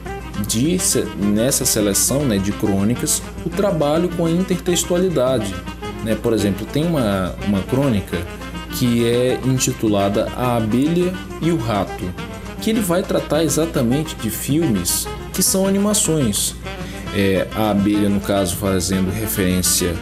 nessa 1.16 1.64
seleção 1.64 2.24
né, 2.24 2.38
de 2.38 2.52
crônicas, 2.52 3.22
o 3.46 3.48
trabalho 3.48 4.08
com 4.10 4.26
a 4.26 4.30
intertextualidade, 4.30 5.54
né? 6.02 6.14
Por 6.14 6.32
exemplo, 6.32 6.66
tem 6.66 6.84
uma, 6.84 7.34
uma 7.46 7.60
crônica 7.62 8.18
que 8.72 9.06
é 9.06 9.38
intitulada 9.44 10.28
A 10.36 10.56
Abelha 10.56 11.12
e 11.40 11.50
o 11.50 11.56
Rato, 11.56 12.04
que 12.60 12.70
ele 12.70 12.80
vai 12.80 13.02
tratar 13.02 13.44
exatamente 13.44 14.14
de 14.16 14.30
filmes 14.30 15.06
que 15.32 15.42
são 15.42 15.66
animações. 15.66 16.54
É, 17.16 17.46
a 17.54 17.70
abelha, 17.70 18.08
no 18.08 18.20
caso, 18.20 18.56
fazendo 18.56 19.08
referência 19.08 19.94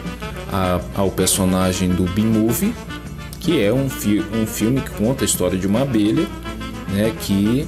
a, 0.53 0.81
ao 0.95 1.11
personagem 1.11 1.89
do 1.89 2.05
B-Movie, 2.05 2.75
que 3.41 3.61
é 3.61 3.73
um, 3.73 3.89
fi 3.89 4.23
um 4.33 4.47
filme 4.47 4.81
que 4.81 4.91
conta 4.91 5.25
a 5.25 5.27
história 5.27 5.59
de 5.59 5.67
uma 5.67 5.83
abelha 5.83 6.27
né, 6.93 7.13
que 7.21 7.67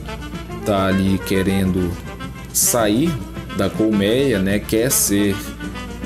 está 0.60 0.86
ali 0.86 1.18
querendo 1.26 1.90
sair 2.52 3.10
da 3.56 3.70
colmeia, 3.70 4.38
né, 4.38 4.58
quer 4.58 4.90
ser 4.90 5.34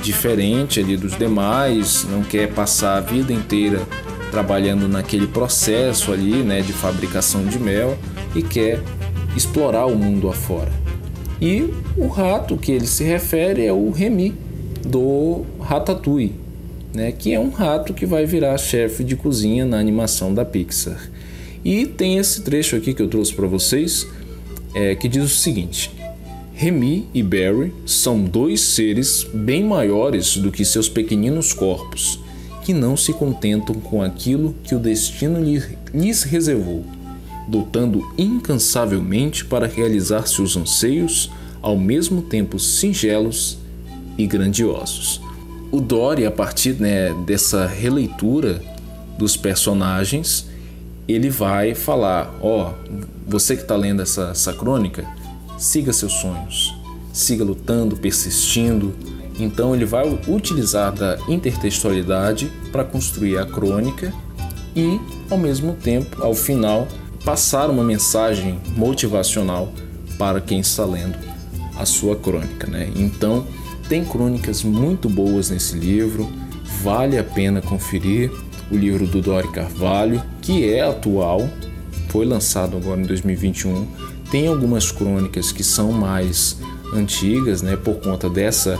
diferente 0.02 0.80
ali 0.80 0.96
dos 0.96 1.16
demais, 1.16 2.06
não 2.10 2.22
quer 2.22 2.52
passar 2.52 2.96
a 2.96 3.00
vida 3.00 3.32
inteira 3.32 3.82
trabalhando 4.30 4.88
naquele 4.88 5.26
processo 5.26 6.12
ali, 6.12 6.42
né, 6.42 6.60
de 6.60 6.72
fabricação 6.72 7.44
de 7.44 7.58
mel 7.58 7.98
e 8.34 8.42
quer 8.42 8.80
explorar 9.36 9.86
o 9.86 9.96
mundo 9.96 10.28
afora. 10.28 10.70
E 11.40 11.72
o 11.96 12.08
rato 12.08 12.56
que 12.56 12.72
ele 12.72 12.86
se 12.86 13.04
refere 13.04 13.64
é 13.64 13.72
o 13.72 13.90
Remy 13.90 14.34
do 14.84 15.44
Ratatouille, 15.60 16.34
né, 16.92 17.12
que 17.12 17.32
é 17.32 17.40
um 17.40 17.50
rato 17.50 17.92
que 17.92 18.06
vai 18.06 18.26
virar 18.26 18.56
chefe 18.58 19.04
de 19.04 19.16
cozinha 19.16 19.64
na 19.64 19.78
animação 19.78 20.32
da 20.32 20.44
Pixar. 20.44 21.10
E 21.64 21.86
tem 21.86 22.18
esse 22.18 22.42
trecho 22.42 22.76
aqui 22.76 22.94
que 22.94 23.02
eu 23.02 23.08
trouxe 23.08 23.34
para 23.34 23.46
vocês, 23.46 24.06
é, 24.74 24.94
que 24.94 25.08
diz 25.08 25.24
o 25.24 25.28
seguinte: 25.28 25.90
Remy 26.54 27.08
e 27.12 27.22
Barry 27.22 27.72
são 27.84 28.24
dois 28.24 28.60
seres 28.60 29.26
bem 29.32 29.64
maiores 29.64 30.36
do 30.36 30.50
que 30.50 30.64
seus 30.64 30.88
pequeninos 30.88 31.52
corpos, 31.52 32.20
que 32.64 32.72
não 32.72 32.96
se 32.96 33.12
contentam 33.12 33.74
com 33.76 34.02
aquilo 34.02 34.54
que 34.64 34.74
o 34.74 34.78
destino 34.78 35.38
lhes 35.92 36.22
reservou, 36.22 36.84
lutando 37.48 38.06
incansavelmente 38.16 39.44
para 39.44 39.66
realizar 39.66 40.26
seus 40.26 40.56
anseios, 40.56 41.30
ao 41.60 41.76
mesmo 41.76 42.22
tempo 42.22 42.58
singelos 42.58 43.58
e 44.16 44.26
grandiosos. 44.26 45.27
O 45.70 45.80
Dory, 45.80 46.24
a 46.24 46.30
partir 46.30 46.74
né, 46.74 47.12
dessa 47.26 47.66
releitura 47.66 48.62
dos 49.18 49.36
personagens, 49.36 50.46
ele 51.06 51.28
vai 51.28 51.74
falar: 51.74 52.34
ó, 52.40 52.70
oh, 52.70 52.74
você 53.26 53.54
que 53.56 53.62
está 53.62 53.76
lendo 53.76 54.00
essa, 54.00 54.30
essa 54.30 54.52
crônica, 54.52 55.06
siga 55.58 55.92
seus 55.92 56.12
sonhos, 56.12 56.74
siga 57.12 57.44
lutando, 57.44 57.96
persistindo. 57.96 58.94
Então 59.38 59.74
ele 59.74 59.84
vai 59.84 60.08
utilizar 60.26 60.92
da 60.92 61.18
intertextualidade 61.28 62.50
para 62.72 62.82
construir 62.82 63.38
a 63.38 63.46
crônica 63.46 64.12
e, 64.74 64.98
ao 65.30 65.38
mesmo 65.38 65.74
tempo, 65.74 66.22
ao 66.22 66.34
final, 66.34 66.88
passar 67.24 67.70
uma 67.70 67.84
mensagem 67.84 68.58
motivacional 68.76 69.72
para 70.18 70.40
quem 70.40 70.60
está 70.60 70.84
lendo 70.84 71.16
a 71.78 71.86
sua 71.86 72.16
crônica. 72.16 72.66
Né? 72.66 72.90
Então, 72.96 73.46
tem 73.88 74.04
crônicas 74.04 74.62
muito 74.62 75.08
boas 75.08 75.50
nesse 75.50 75.76
livro, 75.76 76.28
vale 76.82 77.18
a 77.18 77.24
pena 77.24 77.60
conferir 77.62 78.30
o 78.70 78.76
livro 78.76 79.06
do 79.06 79.22
Dori 79.22 79.50
Carvalho, 79.50 80.22
que 80.42 80.70
é 80.70 80.82
atual, 80.82 81.48
foi 82.08 82.26
lançado 82.26 82.76
agora 82.76 83.00
em 83.00 83.04
2021 83.04 83.86
tem 84.30 84.46
algumas 84.46 84.92
crônicas 84.92 85.52
que 85.52 85.64
são 85.64 85.90
mais 85.92 86.58
antigas, 86.92 87.62
né, 87.62 87.76
por 87.76 87.96
conta 87.96 88.28
dessa 88.28 88.78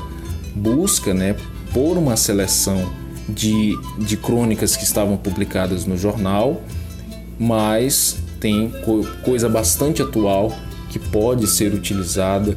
busca, 0.55 1.15
né, 1.15 1.37
por 1.73 1.97
uma 1.97 2.17
seleção 2.17 2.91
de, 3.29 3.75
de 3.99 4.17
crônicas 4.17 4.77
que 4.77 4.85
estavam 4.85 5.17
publicadas 5.17 5.85
no 5.85 5.97
jornal, 5.97 6.63
mas 7.39 8.19
tem 8.41 8.71
co 8.85 9.07
coisa 9.23 9.49
bastante 9.49 10.03
atual 10.03 10.55
que 10.89 10.99
pode 10.99 11.47
ser 11.47 11.75
utilizada 11.75 12.57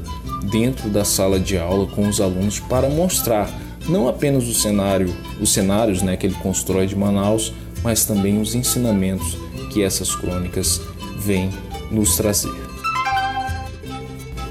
dentro 0.51 0.89
da 0.89 1.03
sala 1.03 1.39
de 1.39 1.57
aula 1.57 1.87
com 1.87 2.07
os 2.07 2.19
alunos 2.19 2.59
para 2.59 2.89
mostrar 2.89 3.49
não 3.87 4.07
apenas 4.07 4.47
o 4.47 4.53
cenário, 4.53 5.13
os 5.39 5.51
cenários 5.51 6.01
né, 6.01 6.15
que 6.15 6.27
ele 6.27 6.35
constrói 6.35 6.85
de 6.85 6.95
Manaus, 6.95 7.53
mas 7.83 8.05
também 8.05 8.39
os 8.39 8.53
ensinamentos 8.53 9.37
que 9.71 9.81
essas 9.81 10.15
crônicas 10.15 10.81
vêm 11.17 11.49
nos 11.89 12.15
trazer. 12.15 12.53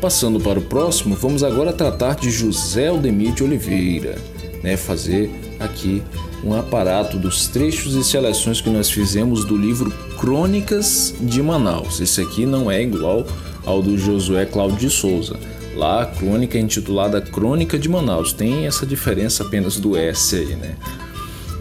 Passando 0.00 0.40
para 0.40 0.58
o 0.58 0.62
próximo, 0.62 1.14
vamos 1.14 1.44
agora 1.44 1.72
tratar 1.72 2.16
de 2.16 2.30
José 2.30 2.88
Aldemir 2.88 3.32
de 3.34 3.44
Oliveira, 3.44 4.16
né? 4.62 4.76
fazer 4.76 5.30
aqui 5.58 6.02
um 6.42 6.54
aparato 6.54 7.18
dos 7.18 7.48
trechos 7.48 7.94
e 7.94 8.02
seleções 8.02 8.62
que 8.62 8.70
nós 8.70 8.90
fizemos 8.90 9.44
do 9.44 9.56
livro 9.56 9.92
Crônicas 10.18 11.14
de 11.20 11.42
Manaus. 11.42 12.00
Esse 12.00 12.22
aqui 12.22 12.46
não 12.46 12.70
é 12.70 12.82
igual 12.82 13.26
ao 13.70 13.80
do 13.80 13.96
Josué 13.96 14.44
Cláudio 14.44 14.78
de 14.78 14.90
Souza. 14.90 15.38
Lá 15.74 16.02
a 16.02 16.06
crônica 16.06 16.58
é 16.58 16.60
intitulada 16.60 17.20
Crônica 17.20 17.78
de 17.78 17.88
Manaus. 17.88 18.32
Tem 18.32 18.66
essa 18.66 18.84
diferença 18.84 19.44
apenas 19.44 19.78
do 19.78 19.96
S 19.96 20.36
aí, 20.36 20.56
né? 20.56 20.74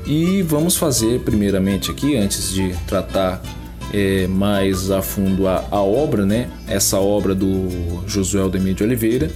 E 0.05 0.41
vamos 0.41 0.75
fazer 0.75 1.19
primeiramente 1.19 1.91
aqui, 1.91 2.17
antes 2.17 2.51
de 2.51 2.73
tratar 2.87 3.41
é, 3.93 4.25
mais 4.27 4.89
a 4.89 5.03
fundo 5.03 5.47
a, 5.47 5.63
a, 5.69 5.81
obra, 5.81 6.25
né? 6.25 6.49
Essa 6.67 6.99
obra 6.99 7.35
do 7.35 7.69
Josué 8.07 8.41
Aldemir 8.41 8.73
de 8.73 8.83
Oliveira. 8.83 9.29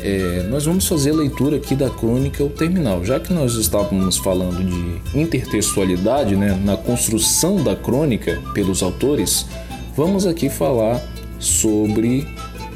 É, 0.00 0.46
nós 0.48 0.64
vamos 0.64 0.86
fazer 0.86 1.10
a 1.10 1.14
leitura 1.14 1.56
aqui 1.56 1.74
da 1.74 1.90
crônica 1.90 2.42
O 2.42 2.50
Terminal. 2.50 3.04
Já 3.04 3.18
que 3.18 3.32
nós 3.32 3.54
estávamos 3.54 4.16
falando 4.16 4.64
de 4.64 5.18
intertextualidade 5.18 6.36
né, 6.36 6.60
na 6.64 6.76
construção 6.76 7.62
da 7.62 7.76
crônica 7.76 8.40
pelos 8.52 8.82
autores, 8.82 9.46
vamos 9.96 10.26
aqui 10.26 10.48
falar 10.48 11.00
sobre 11.42 12.26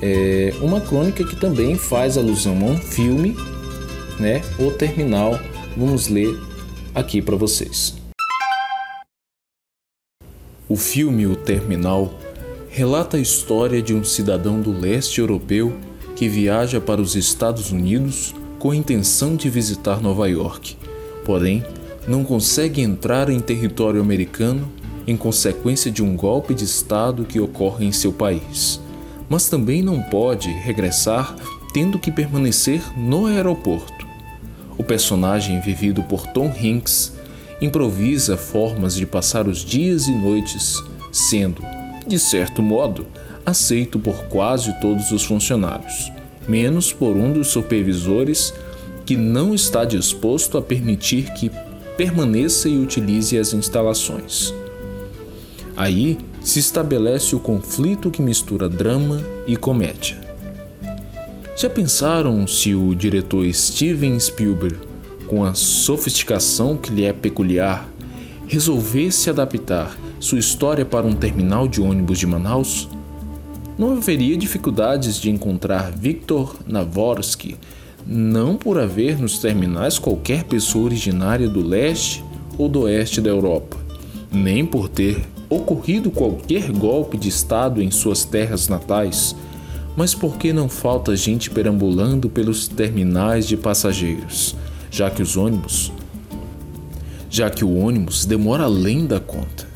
é, 0.02 0.52
uma 0.60 0.80
crônica 0.80 1.24
que 1.24 1.36
também 1.36 1.76
faz 1.76 2.18
alusão 2.18 2.58
a 2.58 2.64
um 2.64 2.76
filme, 2.76 3.36
né? 4.18 4.42
O 4.58 4.70
Terminal. 4.70 5.38
Vamos 5.76 6.08
ler 6.08 6.34
aqui 6.94 7.20
para 7.20 7.36
vocês. 7.36 7.94
O 10.68 10.76
filme 10.76 11.26
O 11.26 11.36
Terminal 11.36 12.12
relata 12.68 13.16
a 13.16 13.20
história 13.20 13.80
de 13.80 13.94
um 13.94 14.02
cidadão 14.02 14.60
do 14.60 14.72
leste 14.72 15.20
europeu 15.20 15.72
que 16.16 16.28
viaja 16.28 16.80
para 16.80 17.00
os 17.00 17.14
Estados 17.14 17.70
Unidos 17.70 18.34
com 18.58 18.70
a 18.70 18.76
intenção 18.76 19.36
de 19.36 19.48
visitar 19.48 20.00
Nova 20.00 20.28
York, 20.28 20.76
porém 21.24 21.64
não 22.08 22.24
consegue 22.24 22.80
entrar 22.80 23.28
em 23.28 23.38
território 23.38 24.00
americano 24.00 24.70
em 25.06 25.16
consequência 25.16 25.90
de 25.90 26.02
um 26.02 26.16
golpe 26.16 26.54
de 26.54 26.64
Estado 26.64 27.24
que 27.24 27.40
ocorre 27.40 27.86
em 27.86 27.92
seu 27.92 28.12
país, 28.12 28.80
mas 29.28 29.48
também 29.48 29.82
não 29.82 30.02
pode 30.02 30.48
regressar 30.48 31.36
tendo 31.72 31.98
que 31.98 32.10
permanecer 32.10 32.82
no 32.98 33.26
aeroporto. 33.26 34.06
O 34.78 34.82
personagem 34.82 35.60
vivido 35.60 36.02
por 36.02 36.26
Tom 36.28 36.46
Hanks 36.48 37.12
improvisa 37.60 38.36
formas 38.36 38.94
de 38.94 39.06
passar 39.06 39.46
os 39.46 39.64
dias 39.64 40.06
e 40.06 40.12
noites, 40.12 40.82
sendo, 41.12 41.62
de 42.06 42.18
certo 42.18 42.62
modo, 42.62 43.06
aceito 43.44 43.98
por 43.98 44.24
quase 44.24 44.72
todos 44.80 45.12
os 45.12 45.24
funcionários, 45.24 46.12
menos 46.48 46.92
por 46.92 47.16
um 47.16 47.32
dos 47.32 47.48
supervisores 47.48 48.52
que 49.04 49.16
não 49.16 49.54
está 49.54 49.84
disposto 49.84 50.58
a 50.58 50.62
permitir 50.62 51.32
que 51.34 51.50
permaneça 51.96 52.68
e 52.68 52.76
utilize 52.76 53.38
as 53.38 53.54
instalações. 53.54 54.52
Aí 55.76 56.18
se 56.40 56.58
estabelece 56.58 57.36
o 57.36 57.40
conflito 57.40 58.10
que 58.10 58.22
mistura 58.22 58.68
drama 58.68 59.22
e 59.46 59.56
comédia. 59.56 60.18
Já 61.56 61.68
pensaram 61.68 62.46
se 62.46 62.74
o 62.74 62.94
diretor 62.94 63.50
Steven 63.52 64.18
Spielberg 64.18 64.76
com 65.26 65.44
a 65.44 65.54
sofisticação 65.54 66.76
que 66.76 66.92
lhe 66.92 67.04
é 67.04 67.12
peculiar, 67.12 67.88
resolvesse 68.46 69.28
adaptar 69.28 69.96
sua 70.20 70.38
história 70.38 70.84
para 70.84 71.06
um 71.06 71.14
terminal 71.14 71.66
de 71.66 71.80
ônibus 71.80 72.18
de 72.18 72.26
Manaus, 72.26 72.88
não 73.78 73.92
haveria 73.92 74.36
dificuldades 74.36 75.20
de 75.20 75.30
encontrar 75.30 75.92
Victor 75.92 76.56
Navorsky, 76.66 77.56
não 78.06 78.56
por 78.56 78.78
haver 78.78 79.18
nos 79.18 79.38
terminais 79.38 79.98
qualquer 79.98 80.44
pessoa 80.44 80.84
originária 80.84 81.48
do 81.48 81.60
leste 81.60 82.24
ou 82.56 82.68
do 82.68 82.82
oeste 82.82 83.20
da 83.20 83.28
Europa, 83.28 83.76
nem 84.32 84.64
por 84.64 84.88
ter 84.88 85.26
ocorrido 85.56 86.10
qualquer 86.10 86.70
golpe 86.70 87.18
de 87.18 87.28
Estado 87.28 87.82
em 87.82 87.90
suas 87.90 88.24
terras 88.24 88.68
natais, 88.68 89.34
mas 89.96 90.14
porque 90.14 90.52
não 90.52 90.68
falta 90.68 91.16
gente 91.16 91.50
perambulando 91.50 92.28
pelos 92.28 92.68
terminais 92.68 93.46
de 93.46 93.56
passageiros 93.56 94.54
já 94.96 95.10
que 95.10 95.22
os 95.22 95.36
ônibus, 95.36 95.92
já 97.28 97.50
que 97.50 97.62
o 97.62 97.76
ônibus 97.76 98.24
demora 98.24 98.64
além 98.64 99.06
da 99.06 99.20
conta. 99.20 99.68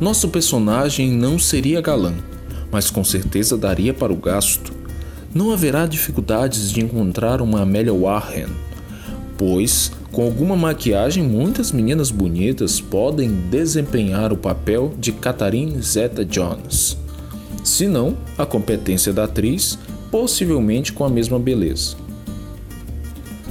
Nosso 0.00 0.28
personagem 0.28 1.10
não 1.10 1.40
seria 1.40 1.80
galã, 1.80 2.14
mas 2.70 2.88
com 2.88 3.02
certeza 3.02 3.56
daria 3.56 3.92
para 3.92 4.12
o 4.12 4.16
gasto. 4.16 4.72
Não 5.34 5.50
haverá 5.52 5.86
dificuldades 5.86 6.70
de 6.70 6.80
encontrar 6.80 7.42
uma 7.42 7.62
Amélia 7.62 7.92
Warren, 7.92 8.46
pois 9.36 9.90
com 10.14 10.22
alguma 10.22 10.54
maquiagem 10.54 11.24
muitas 11.24 11.72
meninas 11.72 12.12
bonitas 12.12 12.80
podem 12.80 13.28
desempenhar 13.50 14.32
o 14.32 14.36
papel 14.36 14.94
de 14.96 15.10
Catherine 15.10 15.82
Zeta-Jones. 15.82 16.96
Se 17.64 17.88
não, 17.88 18.16
a 18.38 18.46
competência 18.46 19.12
da 19.12 19.24
atriz, 19.24 19.76
possivelmente 20.12 20.92
com 20.92 21.04
a 21.04 21.08
mesma 21.08 21.36
beleza. 21.36 21.96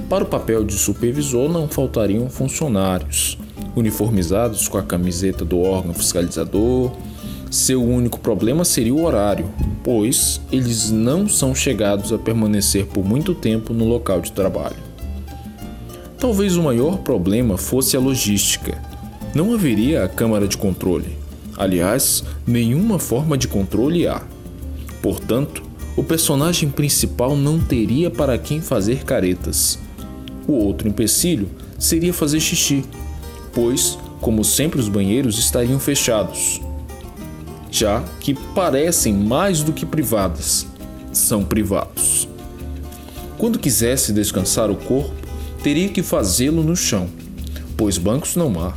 Para 0.08 0.24
o 0.24 0.28
papel 0.28 0.64
de 0.64 0.76
supervisor 0.76 1.52
não 1.52 1.68
faltariam 1.68 2.30
funcionários, 2.30 3.38
uniformizados 3.76 4.70
com 4.70 4.78
a 4.78 4.84
camiseta 4.84 5.44
do 5.44 5.60
órgão 5.60 5.94
fiscalizador. 5.94 6.92
Seu 7.52 7.84
único 7.84 8.20
problema 8.20 8.64
seria 8.64 8.94
o 8.94 9.04
horário, 9.04 9.52
pois 9.84 10.40
eles 10.50 10.90
não 10.90 11.28
são 11.28 11.54
chegados 11.54 12.14
a 12.14 12.18
permanecer 12.18 12.86
por 12.86 13.04
muito 13.04 13.36
tempo 13.36 13.74
no 13.74 13.86
local 13.86 14.22
de 14.22 14.32
trabalho. 14.32 14.93
Talvez 16.24 16.56
o 16.56 16.64
maior 16.64 17.00
problema 17.00 17.58
fosse 17.58 17.98
a 17.98 18.00
logística. 18.00 18.82
Não 19.36 19.54
haveria 19.54 20.06
a 20.06 20.08
câmara 20.08 20.48
de 20.48 20.56
controle. 20.56 21.18
Aliás, 21.58 22.24
nenhuma 22.48 22.98
forma 22.98 23.38
de 23.38 23.46
controle 23.46 24.08
há. 24.08 24.22
Portanto, 25.02 25.62
o 25.98 26.02
personagem 26.02 26.70
principal 26.70 27.36
não 27.36 27.60
teria 27.60 28.10
para 28.10 28.38
quem 28.38 28.62
fazer 28.62 29.04
caretas. 29.04 29.78
O 30.48 30.54
outro 30.54 30.88
empecilho 30.88 31.50
seria 31.78 32.14
fazer 32.14 32.40
xixi, 32.40 32.86
pois, 33.52 34.00
como 34.22 34.46
sempre, 34.46 34.80
os 34.80 34.88
banheiros 34.88 35.38
estariam 35.38 35.78
fechados, 35.78 36.62
já 37.70 38.02
que 38.22 38.34
parecem 38.56 39.14
mais 39.14 39.62
do 39.62 39.74
que 39.74 39.86
privadas, 39.86 40.66
são 41.12 41.44
privados. 41.44 42.30
Quando 43.38 43.60
quisesse 43.60 44.14
descansar 44.14 44.72
o 44.72 44.76
corpo, 44.78 45.23
teria 45.64 45.88
que 45.88 46.04
fazê-lo 46.04 46.62
no 46.62 46.76
chão, 46.76 47.08
pois 47.78 47.98
bancos 47.98 48.36
não 48.36 48.62
há. 48.62 48.74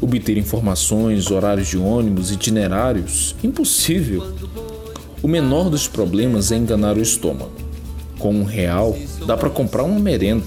Obter 0.00 0.38
informações, 0.38 1.30
horários 1.30 1.66
de 1.68 1.76
ônibus, 1.76 2.30
itinerários, 2.30 3.34
impossível. 3.42 4.32
O 5.20 5.26
menor 5.26 5.68
dos 5.68 5.88
problemas 5.88 6.52
é 6.52 6.56
enganar 6.56 6.96
o 6.96 7.02
estômago. 7.02 7.52
Com 8.20 8.34
um 8.34 8.44
real, 8.44 8.96
dá 9.26 9.36
para 9.36 9.50
comprar 9.50 9.82
uma 9.82 9.98
merenda 9.98 10.44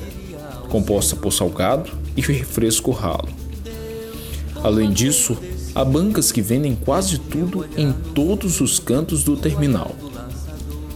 composta 0.69 1.15
por 1.15 1.31
salgado 1.31 1.91
e 2.15 2.21
refresco 2.21 2.91
ralo. 2.91 3.29
Além 4.63 4.91
disso, 4.91 5.38
há 5.73 5.83
bancas 5.83 6.31
que 6.31 6.41
vendem 6.41 6.75
quase 6.75 7.17
tudo 7.17 7.65
em 7.77 7.93
todos 8.13 8.61
os 8.61 8.79
cantos 8.79 9.23
do 9.23 9.35
terminal. 9.35 9.93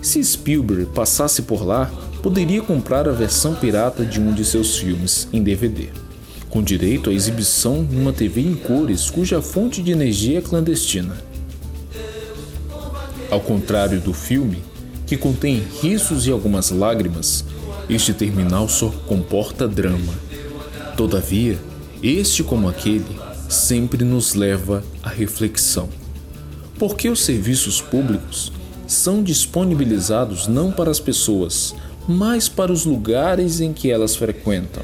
Se 0.01 0.23
Spielberg 0.23 0.85
passasse 0.93 1.41
por 1.41 1.65
lá, 1.65 1.91
poderia 2.21 2.61
comprar 2.61 3.07
a 3.07 3.11
versão 3.11 3.55
pirata 3.55 4.05
de 4.05 4.19
um 4.19 4.33
de 4.33 4.43
seus 4.43 4.77
filmes 4.77 5.27
em 5.31 5.41
DVD, 5.41 5.89
com 6.49 6.61
direito 6.61 7.09
à 7.09 7.13
exibição 7.13 7.81
numa 7.81 8.11
TV 8.11 8.41
em 8.41 8.55
cores 8.55 9.09
cuja 9.09 9.41
fonte 9.41 9.81
de 9.81 9.91
energia 9.91 10.39
é 10.39 10.41
clandestina. 10.41 11.17
Ao 13.31 13.39
contrário 13.39 14.01
do 14.01 14.13
filme, 14.13 14.61
que 15.05 15.15
contém 15.15 15.63
risos 15.81 16.27
e 16.27 16.31
algumas 16.31 16.71
lágrimas, 16.71 17.45
este 17.89 18.13
terminal 18.13 18.67
só 18.67 18.89
comporta 19.07 19.67
drama. 19.67 20.13
Todavia, 20.97 21.57
este 22.03 22.43
como 22.43 22.67
aquele 22.67 23.05
sempre 23.47 24.03
nos 24.03 24.33
leva 24.33 24.83
à 25.01 25.09
reflexão. 25.09 25.89
Porque 26.77 27.09
os 27.09 27.23
serviços 27.23 27.81
públicos 27.81 28.51
são 28.87 29.21
disponibilizados 29.21 30.47
não 30.47 30.71
para 30.71 30.89
as 30.89 30.99
pessoas, 30.99 31.75
mas 32.11 32.49
para 32.49 32.73
os 32.73 32.85
lugares 32.85 33.61
em 33.61 33.71
que 33.71 33.91
elas 33.91 34.15
frequentam. 34.15 34.81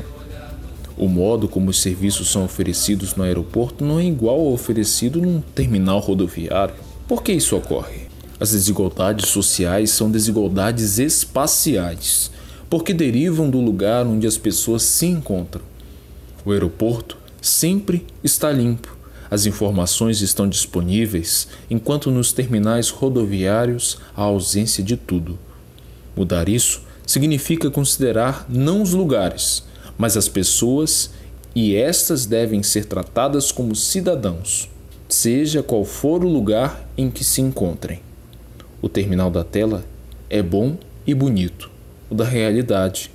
O 0.96 1.08
modo 1.08 1.48
como 1.48 1.72
os 1.72 1.82
serviços 1.82 2.32
são 2.32 2.46
oferecidos 2.46 3.16
no 3.16 3.24
aeroporto 3.24 3.84
não 3.84 4.00
é 4.00 4.06
igual 4.06 4.36
ao 4.36 4.54
oferecido 4.54 5.20
num 5.20 5.42
terminal 5.42 5.98
rodoviário. 5.98 6.76
Por 7.08 7.24
que 7.24 7.32
isso 7.32 7.56
ocorre? 7.56 8.02
As 8.40 8.52
desigualdades 8.52 9.28
sociais 9.30 9.90
são 9.90 10.12
desigualdades 10.12 11.00
espaciais 11.00 12.30
porque 12.70 12.94
derivam 12.94 13.50
do 13.50 13.60
lugar 13.60 14.06
onde 14.06 14.28
as 14.28 14.38
pessoas 14.38 14.84
se 14.84 15.08
encontram. 15.08 15.64
O 16.46 16.52
aeroporto 16.52 17.18
sempre 17.42 18.06
está 18.24 18.52
limpo, 18.52 18.96
as 19.32 19.48
informações 19.48 20.22
estão 20.22 20.48
disponíveis, 20.48 21.48
enquanto 21.72 22.12
nos 22.12 22.32
terminais 22.32 22.90
rodoviários 22.90 23.98
há 24.16 24.22
ausência 24.22 24.84
de 24.84 24.96
tudo. 24.96 25.40
Mudar 26.16 26.48
isso 26.48 26.86
significa 27.06 27.70
considerar 27.70 28.46
não 28.50 28.82
os 28.82 28.94
lugares, 28.94 29.64
mas 29.98 30.18
as 30.18 30.28
pessoas, 30.28 31.12
e 31.54 31.76
estas 31.76 32.26
devem 32.26 32.64
ser 32.64 32.86
tratadas 32.86 33.52
como 33.52 33.76
cidadãos, 33.76 34.70
seja 35.08 35.64
qual 35.64 35.86
for 35.86 36.24
o 36.24 36.28
lugar 36.28 36.88
em 36.98 37.10
que 37.10 37.24
se 37.24 37.42
encontrem. 37.42 38.02
O 38.82 38.90
terminal 38.90 39.30
da 39.30 39.44
tela 39.44 39.84
é 40.30 40.42
bom 40.42 40.78
e 41.06 41.14
bonito, 41.14 41.70
o 42.10 42.16
da 42.16 42.26
realidade, 42.26 43.12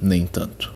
nem 0.00 0.26
tanto. 0.26 0.72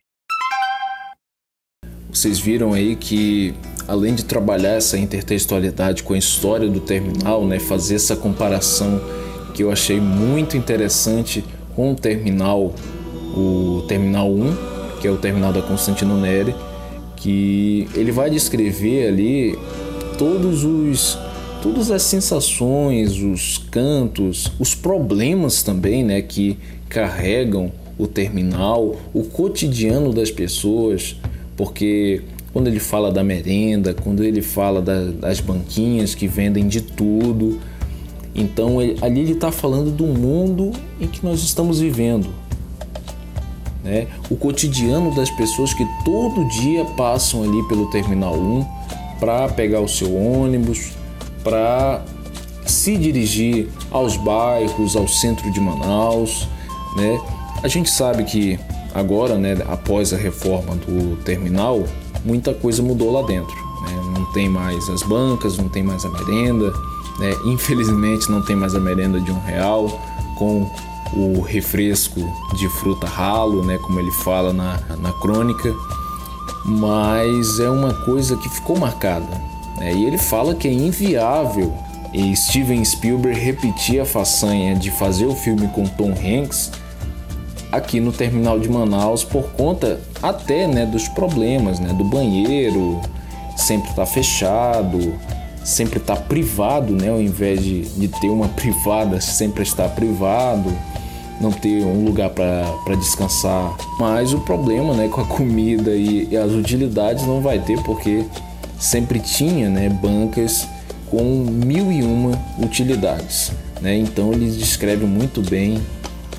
Vocês 2.11 2.39
viram 2.39 2.73
aí 2.73 2.95
que 2.95 3.53
além 3.87 4.15
de 4.15 4.23
trabalhar 4.23 4.73
essa 4.73 4.97
intertextualidade 4.97 6.03
com 6.03 6.13
a 6.13 6.17
história 6.17 6.67
do 6.69 6.79
terminal, 6.79 7.45
né, 7.45 7.59
fazer 7.59 7.95
essa 7.95 8.15
comparação 8.15 9.01
que 9.53 9.63
eu 9.63 9.71
achei 9.71 9.99
muito 9.99 10.57
interessante 10.57 11.43
com 11.75 11.91
o 11.91 11.95
terminal, 11.95 12.73
o 13.35 13.83
terminal 13.87 14.31
1, 14.31 14.55
que 15.01 15.07
é 15.07 15.11
o 15.11 15.17
terminal 15.17 15.51
da 15.51 15.61
Constantino 15.61 16.19
Neri, 16.19 16.55
que 17.15 17.87
ele 17.95 18.11
vai 18.11 18.29
descrever 18.29 19.07
ali 19.07 19.57
todos 20.17 20.63
os 20.63 21.17
todas 21.61 21.89
as 21.89 22.03
sensações, 22.03 23.17
os 23.17 23.57
cantos, 23.71 24.51
os 24.59 24.75
problemas 24.75 25.63
também, 25.63 26.03
né, 26.03 26.21
que 26.21 26.59
carregam 26.87 27.71
o 27.97 28.05
terminal, 28.05 28.95
o 29.11 29.23
cotidiano 29.23 30.13
das 30.13 30.29
pessoas, 30.29 31.15
porque 31.57 32.21
quando 32.53 32.67
ele 32.67 32.79
fala 32.79 33.11
da 33.11 33.23
merenda, 33.23 33.95
quando 33.95 34.23
ele 34.23 34.43
fala 34.43 34.79
da, 34.79 35.05
das 35.05 35.39
banquinhas 35.39 36.13
que 36.13 36.27
vendem 36.27 36.67
de 36.67 36.81
tudo, 36.81 37.59
então 38.35 38.79
ali 38.79 39.21
ele 39.21 39.31
está 39.31 39.51
falando 39.51 39.89
do 39.89 40.05
mundo 40.05 40.71
em 40.99 41.07
que 41.07 41.25
nós 41.25 41.41
estamos 41.41 41.79
vivendo, 41.79 42.27
né? 43.83 44.07
O 44.29 44.35
cotidiano 44.35 45.15
das 45.15 45.29
pessoas 45.29 45.73
que 45.73 45.87
todo 46.03 46.45
dia 46.49 46.83
passam 46.83 47.43
ali 47.43 47.63
pelo 47.67 47.89
terminal 47.89 48.35
1 48.35 48.65
para 49.19 49.47
pegar 49.47 49.79
o 49.79 49.87
seu 49.87 50.13
ônibus, 50.13 50.91
para 51.43 52.03
se 52.65 52.97
dirigir 52.97 53.69
aos 53.89 54.17
bairros, 54.17 54.95
ao 54.95 55.07
centro 55.07 55.49
de 55.51 55.61
Manaus, 55.61 56.47
né? 56.97 57.19
A 57.63 57.67
gente 57.67 57.89
sabe 57.89 58.25
que 58.25 58.59
agora, 58.93 59.37
né, 59.37 59.57
após 59.67 60.13
a 60.13 60.17
reforma 60.17 60.75
do 60.75 61.15
terminal, 61.23 61.83
muita 62.23 62.53
coisa 62.53 62.81
mudou 62.81 63.11
lá 63.11 63.21
dentro. 63.21 63.55
Né? 63.81 64.19
Não 64.19 64.25
tem 64.33 64.49
mais 64.49 64.89
as 64.89 65.03
bancas, 65.03 65.57
não 65.57 65.69
tem 65.69 65.83
mais 65.83 66.03
a 66.05 66.09
merenda, 66.09 66.73
né? 67.19 67.33
infelizmente 67.45 68.29
não 68.29 68.41
tem 68.41 68.55
mais 68.55 68.75
a 68.75 68.79
merenda 68.79 69.19
de 69.19 69.31
um 69.31 69.39
real 69.39 70.01
com 70.35 70.69
o 71.13 71.41
refresco 71.41 72.19
de 72.55 72.67
fruta 72.69 73.07
ralo, 73.07 73.63
né, 73.63 73.77
como 73.77 73.99
ele 73.99 74.11
fala 74.11 74.51
na, 74.51 74.79
na 74.97 75.11
crônica, 75.13 75.73
mas 76.65 77.59
é 77.59 77.69
uma 77.69 77.93
coisa 77.93 78.35
que 78.37 78.49
ficou 78.49 78.77
marcada. 78.77 79.41
Né? 79.77 79.93
E 79.93 80.05
ele 80.05 80.17
fala 80.17 80.55
que 80.55 80.67
é 80.67 80.71
inviável 80.71 81.73
e 82.13 82.35
Steven 82.35 82.83
Spielberg 82.83 83.39
repetir 83.39 83.99
a 83.99 84.05
façanha 84.05 84.75
de 84.75 84.89
fazer 84.91 85.25
o 85.25 85.35
filme 85.35 85.67
com 85.69 85.85
Tom 85.85 86.11
Hanks 86.11 86.71
aqui 87.71 87.99
no 87.99 88.11
terminal 88.11 88.59
de 88.59 88.69
Manaus 88.69 89.23
por 89.23 89.43
conta 89.51 89.99
até 90.23 90.65
né, 90.65 90.85
dos 90.85 91.07
problemas, 91.09 91.79
né, 91.79 91.93
do 91.93 92.03
banheiro 92.03 93.01
sempre 93.55 93.89
está 93.89 94.05
fechado, 94.05 95.13
sempre 95.65 95.97
está 95.97 96.15
privado, 96.15 96.93
né, 96.93 97.09
ao 97.09 97.19
invés 97.19 97.61
de, 97.61 97.81
de 97.81 98.07
ter 98.07 98.29
uma 98.29 98.47
privada, 98.55 99.19
sempre 99.19 99.63
está 99.63 99.89
privado 99.89 100.71
não 101.39 101.51
ter 101.51 101.83
um 101.83 102.05
lugar 102.05 102.29
para 102.29 102.95
descansar. 102.97 103.75
Mas 103.99 104.33
o 104.33 104.39
problema 104.39 104.93
né, 104.93 105.07
com 105.07 105.21
a 105.21 105.25
comida 105.25 105.91
e, 105.91 106.29
e, 106.31 106.37
as 106.37 106.51
utilidades 106.51 107.25
não 107.25 107.41
vai 107.41 107.59
ter, 107.59 107.81
porque 107.83 108.23
sempre 108.79 109.19
tinha 109.19 109.69
né, 109.69 109.89
bancas 109.89 110.67
com 111.09 111.23
mil 111.23 111.91
e 111.91 112.03
uma 112.03 112.39
utilidades. 112.59 113.51
Né? 113.81 113.97
Então 113.97 114.31
ele 114.31 114.49
descreve 114.49 115.05
muito 115.05 115.41
bem 115.41 115.81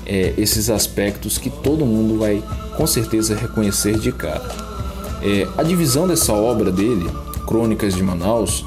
é, 0.05 0.33
esses 0.37 0.69
aspectos 0.69 1.37
que 1.37 1.49
todo 1.49 1.85
mundo 1.85 2.17
vai 2.17 2.43
com 2.75 2.87
certeza 2.87 3.35
reconhecer 3.35 3.99
de 3.99 4.11
cara. 4.11 4.49
É, 5.21 5.47
a 5.57 5.63
divisão 5.63 6.07
dessa 6.07 6.33
obra 6.33 6.71
dele, 6.71 7.09
Crônicas 7.47 7.95
de 7.95 8.03
Manaus, 8.03 8.65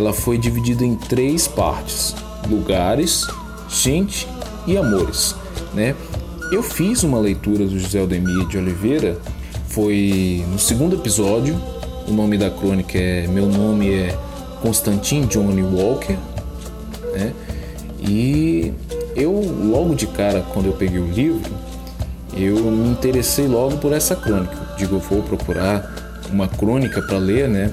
ela 0.00 0.12
foi 0.12 0.36
dividida 0.36 0.84
em 0.84 0.96
três 0.96 1.46
partes: 1.46 2.14
lugares, 2.48 3.26
gente 3.68 4.26
e 4.66 4.76
amores 4.76 5.34
né? 5.72 5.94
Eu 6.50 6.62
fiz 6.62 7.02
uma 7.02 7.18
leitura 7.18 7.64
do 7.64 7.78
José 7.78 8.00
Aldemir 8.00 8.46
de 8.48 8.58
Oliveira, 8.58 9.16
foi 9.68 10.44
no 10.50 10.58
segundo 10.58 10.96
episódio. 10.96 11.60
O 12.08 12.12
nome 12.12 12.36
da 12.36 12.50
crônica 12.50 12.98
é 12.98 13.26
Meu 13.28 13.46
nome 13.46 13.92
é 13.92 14.18
Constantin 14.60 15.26
Johnny 15.26 15.62
Walker, 15.62 16.16
né? 17.14 17.32
E 18.00 18.72
eu 19.14 19.32
logo 19.64 19.94
de 19.94 20.06
cara 20.06 20.44
quando 20.52 20.66
eu 20.66 20.72
peguei 20.72 20.98
o 20.98 21.06
livro, 21.06 21.52
eu 22.34 22.56
me 22.56 22.88
interessei 22.88 23.46
logo 23.46 23.76
por 23.76 23.92
essa 23.92 24.16
crônica. 24.16 24.56
Digo, 24.76 24.96
eu 24.96 25.00
vou 25.00 25.22
procurar 25.22 26.20
uma 26.32 26.48
crônica 26.48 27.00
para 27.02 27.18
ler, 27.18 27.48
né? 27.48 27.70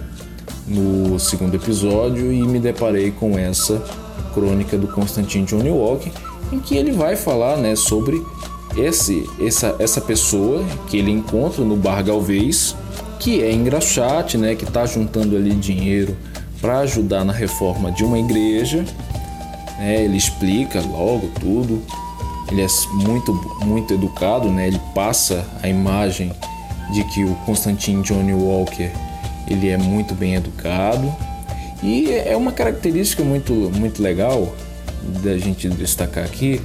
No 0.67 1.17
segundo 1.17 1.55
episódio 1.55 2.31
e 2.31 2.41
me 2.45 2.59
deparei 2.59 3.11
com 3.11 3.37
essa 3.39 3.81
crônica 4.33 4.77
do 4.77 4.87
Constantin 4.87 5.45
Johnny 5.45 5.71
Walker 5.71 6.11
em 6.51 6.59
que 6.59 6.75
ele 6.75 6.91
vai 6.91 7.15
falar 7.15 7.57
né, 7.57 7.75
sobre 7.75 8.21
esse, 8.75 9.27
essa, 9.39 9.75
essa 9.79 10.01
pessoa 10.01 10.63
que 10.87 10.97
ele 10.97 11.11
encontra 11.11 11.63
no 11.63 11.75
Bar 11.75 12.03
Galvez, 12.03 12.75
que 13.19 13.41
é 13.41 13.51
engraxate, 13.51 14.37
né, 14.37 14.55
que 14.55 14.63
está 14.63 14.85
juntando 14.85 15.35
ali 15.35 15.55
dinheiro 15.55 16.15
para 16.61 16.79
ajudar 16.79 17.23
na 17.23 17.33
reforma 17.33 17.91
de 17.91 18.03
uma 18.03 18.19
igreja. 18.19 18.85
Né, 19.79 20.03
ele 20.03 20.17
explica 20.17 20.81
logo 20.81 21.29
tudo. 21.39 21.81
Ele 22.51 22.61
é 22.61 22.67
muito, 22.93 23.33
muito 23.65 23.93
educado, 23.93 24.49
né, 24.49 24.67
ele 24.67 24.81
passa 24.93 25.45
a 25.61 25.67
imagem 25.67 26.31
de 26.93 27.03
que 27.05 27.23
o 27.25 27.35
Constantine 27.45 28.01
Johnny 28.03 28.33
Walker 28.33 28.89
ele 29.49 29.69
é 29.69 29.77
muito 29.77 30.13
bem 30.13 30.35
educado 30.35 31.13
e 31.81 32.11
é 32.11 32.35
uma 32.35 32.51
característica 32.51 33.23
muito, 33.23 33.53
muito 33.53 34.01
legal 34.01 34.53
da 35.23 35.37
gente 35.37 35.69
destacar 35.69 36.23
aqui, 36.23 36.61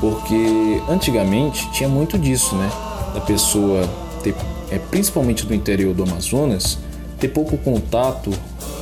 porque 0.00 0.80
antigamente 0.88 1.70
tinha 1.72 1.88
muito 1.88 2.18
disso, 2.18 2.54
né? 2.56 2.70
Da 3.14 3.20
pessoa 3.20 3.88
ter, 4.22 4.34
é, 4.70 4.78
principalmente 4.78 5.46
do 5.46 5.54
interior 5.54 5.94
do 5.94 6.02
Amazonas, 6.02 6.78
ter 7.18 7.28
pouco 7.28 7.56
contato 7.58 8.30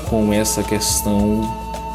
com 0.08 0.32
essa 0.32 0.62
questão 0.62 1.42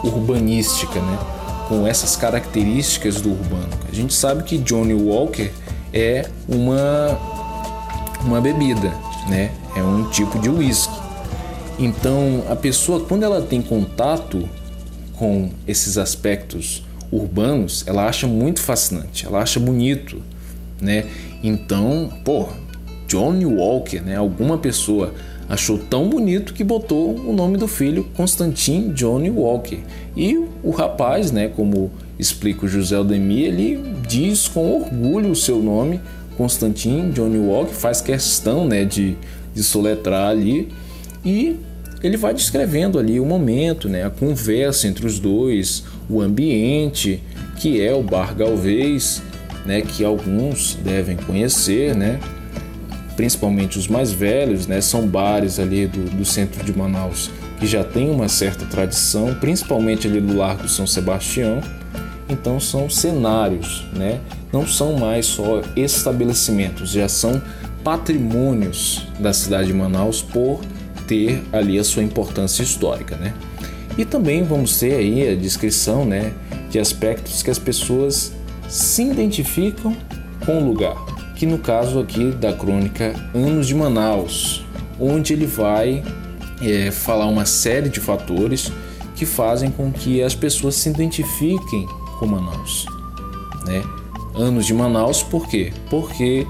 urbanística, 0.04 1.00
né? 1.00 1.20
Com 1.68 1.88
essas 1.88 2.16
características 2.16 3.22
do 3.22 3.32
urbano. 3.32 3.70
A 3.92 3.96
gente 3.96 4.14
sabe 4.14 4.44
que 4.44 4.58
Johnny 4.58 4.94
Walker 4.94 5.52
é 5.94 6.28
uma 6.48 7.18
uma 8.26 8.42
bebida, 8.42 8.94
né? 9.28 9.52
É 9.76 9.82
um 9.82 10.10
tipo 10.10 10.38
de 10.40 10.50
whisky. 10.50 10.99
Então, 11.80 12.44
a 12.50 12.56
pessoa 12.58 13.00
quando 13.06 13.24
ela 13.24 13.42
tem 13.42 13.62
contato 13.62 14.48
com 15.14 15.50
esses 15.66 15.98
aspectos 15.98 16.84
urbanos, 17.10 17.86
ela 17.88 18.06
acha 18.06 18.28
muito 18.28 18.60
fascinante, 18.60 19.26
ela 19.26 19.40
acha 19.40 19.60
bonito, 19.62 20.22
né? 20.82 21.06
Então, 21.42 22.12
pô, 22.26 22.48
Johnny 23.08 23.46
Walker, 23.46 24.02
né? 24.02 24.18
Alguma 24.18 24.58
pessoa 24.58 25.14
achou 25.48 25.78
tão 25.78 26.10
bonito 26.10 26.54
que 26.54 26.64
botou 26.64 27.16
o 27.16 27.34
nome 27.34 27.58
do 27.58 27.68
filho 27.68 28.04
Constantin 28.16 28.92
Johnny 28.94 29.32
Walker. 29.32 29.80
E 30.16 30.38
o 30.62 30.70
rapaz, 30.72 31.32
né, 31.32 31.48
como 31.48 31.92
explica 32.20 32.66
o 32.66 32.70
José 32.70 32.98
Aldemir, 32.98 33.46
ele 33.46 33.96
diz 34.08 34.48
com 34.48 34.70
orgulho 34.76 35.32
o 35.32 35.36
seu 35.36 35.60
nome, 35.64 36.00
Constantin 36.38 37.10
Johnny 37.12 37.40
Walker, 37.40 37.74
faz 37.74 38.00
questão, 38.00 38.68
né, 38.68 38.86
de, 38.86 39.18
de 39.54 39.64
soletrar 39.64 40.30
ali 40.30 40.70
e 41.26 41.58
ele 42.02 42.18
vai 42.18 42.34
descrevendo 42.34 42.98
ali 42.98 43.20
o 43.20 43.26
momento, 43.26 43.90
né, 43.90 44.06
a 44.06 44.10
conversa 44.10 44.88
entre 44.88 45.06
os 45.06 45.20
dois, 45.20 45.84
o 46.10 46.22
ambiente, 46.22 47.22
que 47.58 47.82
é 47.82 47.94
o 47.94 48.02
Bar 48.02 48.36
Galvez, 48.36 49.22
né, 49.66 49.82
que 49.82 50.04
alguns 50.04 50.76
devem 50.76 51.18
conhecer, 51.18 51.96
né, 51.96 52.20
principalmente 53.16 53.78
os 53.78 53.88
mais 53.88 54.12
velhos, 54.12 54.66
né, 54.66 54.80
são 54.80 55.08
bares 55.08 55.60
ali 55.60 55.88
do, 55.88 56.18
do 56.18 56.26
centro 56.26 56.64
de 56.64 56.78
Manaus 56.78 57.30
que 57.60 57.68
já 57.68 57.84
tem 57.84 58.10
uma 58.10 58.30
certa 58.30 58.66
tradição, 58.66 59.36
principalmente 59.36 60.08
ali 60.08 60.22
do 60.22 60.38
Largo 60.38 60.70
São 60.70 60.88
Sebastião. 60.88 61.60
Então 62.30 62.58
são 62.58 62.90
cenários, 62.90 63.86
né? 63.94 64.22
não 64.52 64.66
são 64.66 64.98
mais 64.98 65.26
só 65.26 65.62
estabelecimentos, 65.76 66.92
já 66.92 67.08
são 67.08 67.42
patrimônios 67.84 69.08
da 69.20 69.34
cidade 69.34 69.68
de 69.68 69.74
Manaus 69.74 70.22
por 70.22 70.62
ter 71.10 71.42
ali 71.52 71.80
a 71.80 71.84
sua 71.84 72.04
importância 72.04 72.62
histórica, 72.62 73.16
né? 73.16 73.34
E 73.98 74.06
também 74.06 74.44
vamos 74.44 74.78
ter 74.78 74.94
aí 74.94 75.28
a 75.28 75.36
descrição, 75.36 76.06
né, 76.06 76.32
de 76.70 76.80
aspectos 76.80 77.42
que 77.42 77.50
as 77.50 77.58
pessoas 77.58 78.32
se 78.70 79.04
identificam 79.04 79.98
com 80.46 80.62
o 80.62 80.66
lugar, 80.66 80.96
que 81.36 81.46
no 81.48 81.58
caso 81.58 82.00
aqui 82.00 82.32
da 82.32 82.54
crônica 82.54 83.14
Anos 83.34 83.68
de 83.68 83.74
Manaus, 83.74 84.64
onde 85.00 85.34
ele 85.34 85.48
vai 85.48 86.04
é, 86.62 86.92
falar 86.92 87.26
uma 87.26 87.46
série 87.46 87.90
de 87.90 88.00
fatores 88.00 88.72
que 89.16 89.26
fazem 89.26 89.72
com 89.72 89.92
que 89.92 90.22
as 90.22 90.36
pessoas 90.36 90.76
se 90.76 90.90
identifiquem 90.90 91.88
com 92.20 92.28
Manaus, 92.28 92.86
né? 93.66 93.84
Anos 94.36 94.66
de 94.66 94.74
Manaus, 94.74 95.24
por 95.24 95.48
quê? 95.48 95.74
Porque 95.90 96.46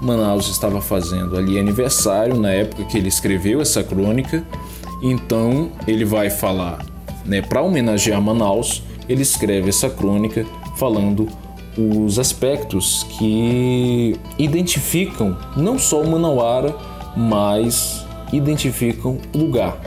Manaus 0.00 0.48
estava 0.48 0.80
fazendo 0.80 1.36
ali 1.36 1.58
aniversário 1.58 2.38
na 2.38 2.50
época 2.50 2.84
que 2.84 2.96
ele 2.96 3.08
escreveu 3.08 3.60
essa 3.60 3.82
crônica. 3.82 4.44
Então 5.02 5.70
ele 5.86 6.04
vai 6.04 6.30
falar, 6.30 6.84
né, 7.24 7.42
para 7.42 7.62
homenagear 7.62 8.20
Manaus, 8.20 8.82
ele 9.08 9.22
escreve 9.22 9.68
essa 9.68 9.90
crônica 9.90 10.46
falando 10.76 11.28
os 11.76 12.18
aspectos 12.18 13.06
que 13.18 14.16
identificam 14.38 15.36
não 15.56 15.78
só 15.78 16.02
o 16.02 16.10
Manauara, 16.10 16.74
mas 17.16 18.04
identificam 18.32 19.18
o 19.34 19.38
lugar. 19.38 19.80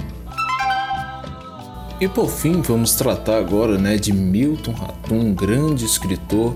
E 1.99 2.07
por 2.07 2.27
fim, 2.29 2.61
vamos 2.61 2.95
tratar 2.95 3.37
agora 3.37 3.77
né, 3.77 3.97
de 3.97 4.11
Milton 4.11 4.73
Ratum, 4.73 5.19
um 5.19 5.33
grande 5.33 5.85
escritor 5.85 6.53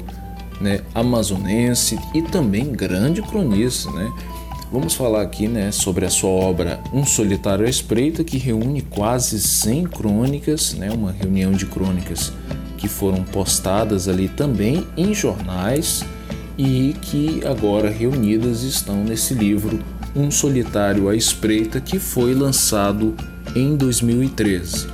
né, 0.59 0.81
amazonense 0.93 1.97
e 2.13 2.21
também 2.21 2.71
grande 2.71 3.21
cronista. 3.21 3.89
Né? 3.91 4.11
Vamos 4.71 4.93
falar 4.93 5.21
aqui 5.21 5.47
né, 5.47 5.71
sobre 5.71 6.05
a 6.05 6.09
sua 6.09 6.29
obra 6.29 6.79
Um 6.93 7.05
Solitário 7.05 7.65
à 7.65 7.69
Espreita, 7.69 8.23
que 8.23 8.37
reúne 8.37 8.81
quase 8.81 9.39
100 9.39 9.85
crônicas, 9.85 10.73
né, 10.73 10.91
uma 10.91 11.11
reunião 11.11 11.51
de 11.51 11.65
crônicas 11.65 12.33
que 12.77 12.87
foram 12.87 13.23
postadas 13.23 14.07
ali 14.07 14.27
também 14.27 14.85
em 14.95 15.13
jornais 15.13 16.03
e 16.57 16.95
que 17.01 17.41
agora 17.45 17.89
reunidas 17.89 18.63
estão 18.63 19.03
nesse 19.03 19.33
livro 19.33 19.79
Um 20.15 20.29
Solitário 20.29 21.07
à 21.07 21.15
Espreita, 21.15 21.79
que 21.79 21.97
foi 21.97 22.33
lançado 22.33 23.15
em 23.55 23.75
2013. 23.75 24.87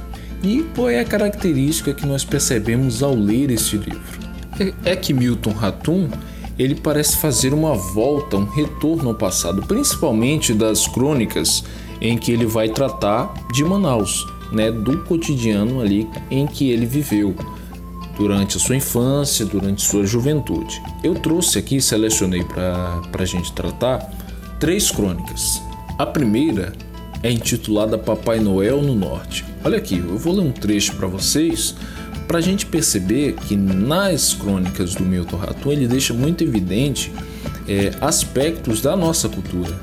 E 0.43 0.64
qual 0.76 0.89
é 0.89 0.99
a 0.99 1.05
característica 1.05 1.93
que 1.93 2.05
nós 2.05 2.26
percebemos 2.26 3.01
ao 3.01 3.16
ler 3.16 3.49
este 3.49 3.78
livro? 3.78 4.22
É, 4.60 4.91
é 4.91 4.95
que 4.95 5.14
Milton 5.14 5.51
Ratum 5.51 6.10
ele 6.58 6.76
parece 6.76 7.18
fazer 7.18 7.54
uma 7.54 7.74
volta, 7.74 8.38
um 8.38 8.45
retorno 8.45 9.10
ao 9.10 9.16
passado, 9.16 9.64
principalmente 9.64 10.54
das 10.54 10.88
crônicas 10.88 11.64
em 11.99 12.18
que 12.18 12.32
ele 12.32 12.45
vai 12.45 12.70
tratar 12.70 13.34
de 13.51 13.64
Manaus, 13.64 14.26
né, 14.51 14.72
do 14.72 14.99
cotidiano 14.99 15.82
ali 15.82 16.08
em 16.30 16.45
que 16.45 16.70
ele 16.70 16.86
viveu 16.86 17.36
durante 18.18 18.58
a 18.58 18.60
sua 18.60 18.76
infância, 18.76 19.45
durante 19.45 19.82
sua 19.82 20.06
juventude. 20.06 20.82
Eu 21.04 21.16
trouxe 21.16 21.58
aqui, 21.58 21.82
selecionei 21.82 22.43
para 22.43 23.01
a 23.12 23.26
gente 23.26 23.51
tratar, 23.54 23.99
três 24.60 24.91
crônicas. 24.91 25.62
A 25.97 26.06
primeira 26.06 26.74
é 27.24 27.32
intitulada 27.32 27.97
Papai 27.97 28.39
Noel 28.39 28.82
no 28.82 28.93
Norte. 28.93 29.43
Olha 29.64 29.78
aqui, 29.78 29.97
eu 29.97 30.18
vou 30.18 30.34
ler 30.34 30.41
um 30.41 30.51
trecho 30.51 30.95
para 30.95 31.08
vocês 31.08 31.76
para 32.28 32.38
a 32.38 32.41
gente 32.41 32.65
perceber 32.65 33.34
que 33.34 33.55
nas 33.55 34.34
crônicas 34.34 34.95
do 34.95 35.03
Milton 35.03 35.38
Ratum 35.38 35.71
ele 35.71 35.88
deixa 35.88 36.13
muito 36.13 36.43
evidente 36.43 37.11
é, 37.67 37.91
aspectos 38.01 38.82
da 38.82 38.95
nossa 38.95 39.30
cultura, 39.30 39.80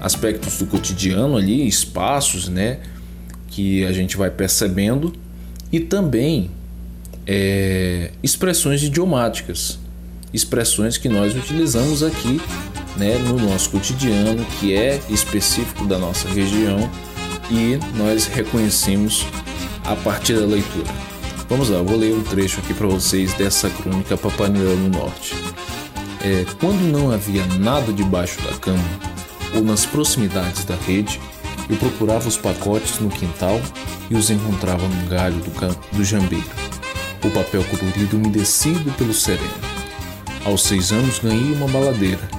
aspectos 0.00 0.58
do 0.58 0.66
cotidiano 0.66 1.36
ali, 1.36 1.66
espaços, 1.66 2.48
né, 2.48 2.78
que 3.48 3.84
a 3.84 3.92
gente 3.92 4.16
vai 4.16 4.30
percebendo 4.30 5.12
e 5.72 5.80
também 5.80 6.50
é, 7.26 8.12
expressões 8.22 8.82
idiomáticas, 8.82 9.78
expressões 10.32 10.96
que 10.96 11.08
nós 11.08 11.34
utilizamos 11.34 12.02
aqui 12.02 12.40
né, 12.96 13.18
no 13.18 13.38
nosso 13.38 13.70
cotidiano, 13.70 14.44
que 14.58 14.74
é 14.74 15.00
específico 15.08 15.86
da 15.86 15.98
nossa 15.98 16.28
região 16.28 16.90
e 17.50 17.78
nós 17.96 18.26
reconhecemos 18.26 19.26
a 19.84 19.96
partir 19.96 20.34
da 20.34 20.46
leitura. 20.46 21.09
Vamos 21.50 21.68
lá, 21.68 21.82
vou 21.82 21.98
ler 21.98 22.14
um 22.14 22.22
trecho 22.22 22.60
aqui 22.60 22.72
para 22.72 22.86
vocês 22.86 23.34
dessa 23.34 23.68
crônica 23.68 24.16
Papai 24.16 24.48
Noel 24.48 24.76
no 24.76 24.88
Norte. 24.88 25.34
É, 26.22 26.46
quando 26.60 26.80
não 26.80 27.10
havia 27.10 27.44
nada 27.58 27.92
debaixo 27.92 28.40
da 28.42 28.56
cama 28.56 28.78
ou 29.56 29.60
nas 29.60 29.84
proximidades 29.84 30.64
da 30.64 30.76
rede, 30.76 31.20
eu 31.68 31.76
procurava 31.76 32.28
os 32.28 32.36
pacotes 32.36 33.00
no 33.00 33.10
quintal 33.10 33.60
e 34.08 34.14
os 34.14 34.30
encontrava 34.30 34.86
no 34.86 35.08
galho 35.08 35.38
do, 35.38 35.96
do 35.96 36.04
jambeiro 36.04 36.48
o 37.24 37.30
papel 37.30 37.64
colorido 37.64 38.16
umedecido 38.16 38.92
pelo 38.92 39.12
sereno. 39.12 39.50
Aos 40.44 40.62
seis 40.62 40.92
anos 40.92 41.18
ganhei 41.18 41.52
uma 41.52 41.66
baladeira. 41.66 42.30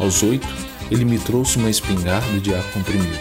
Aos 0.00 0.20
oito, 0.24 0.48
ele 0.90 1.04
me 1.04 1.18
trouxe 1.20 1.58
uma 1.58 1.70
espingarda 1.70 2.40
de 2.40 2.52
ar 2.52 2.64
comprimido, 2.72 3.20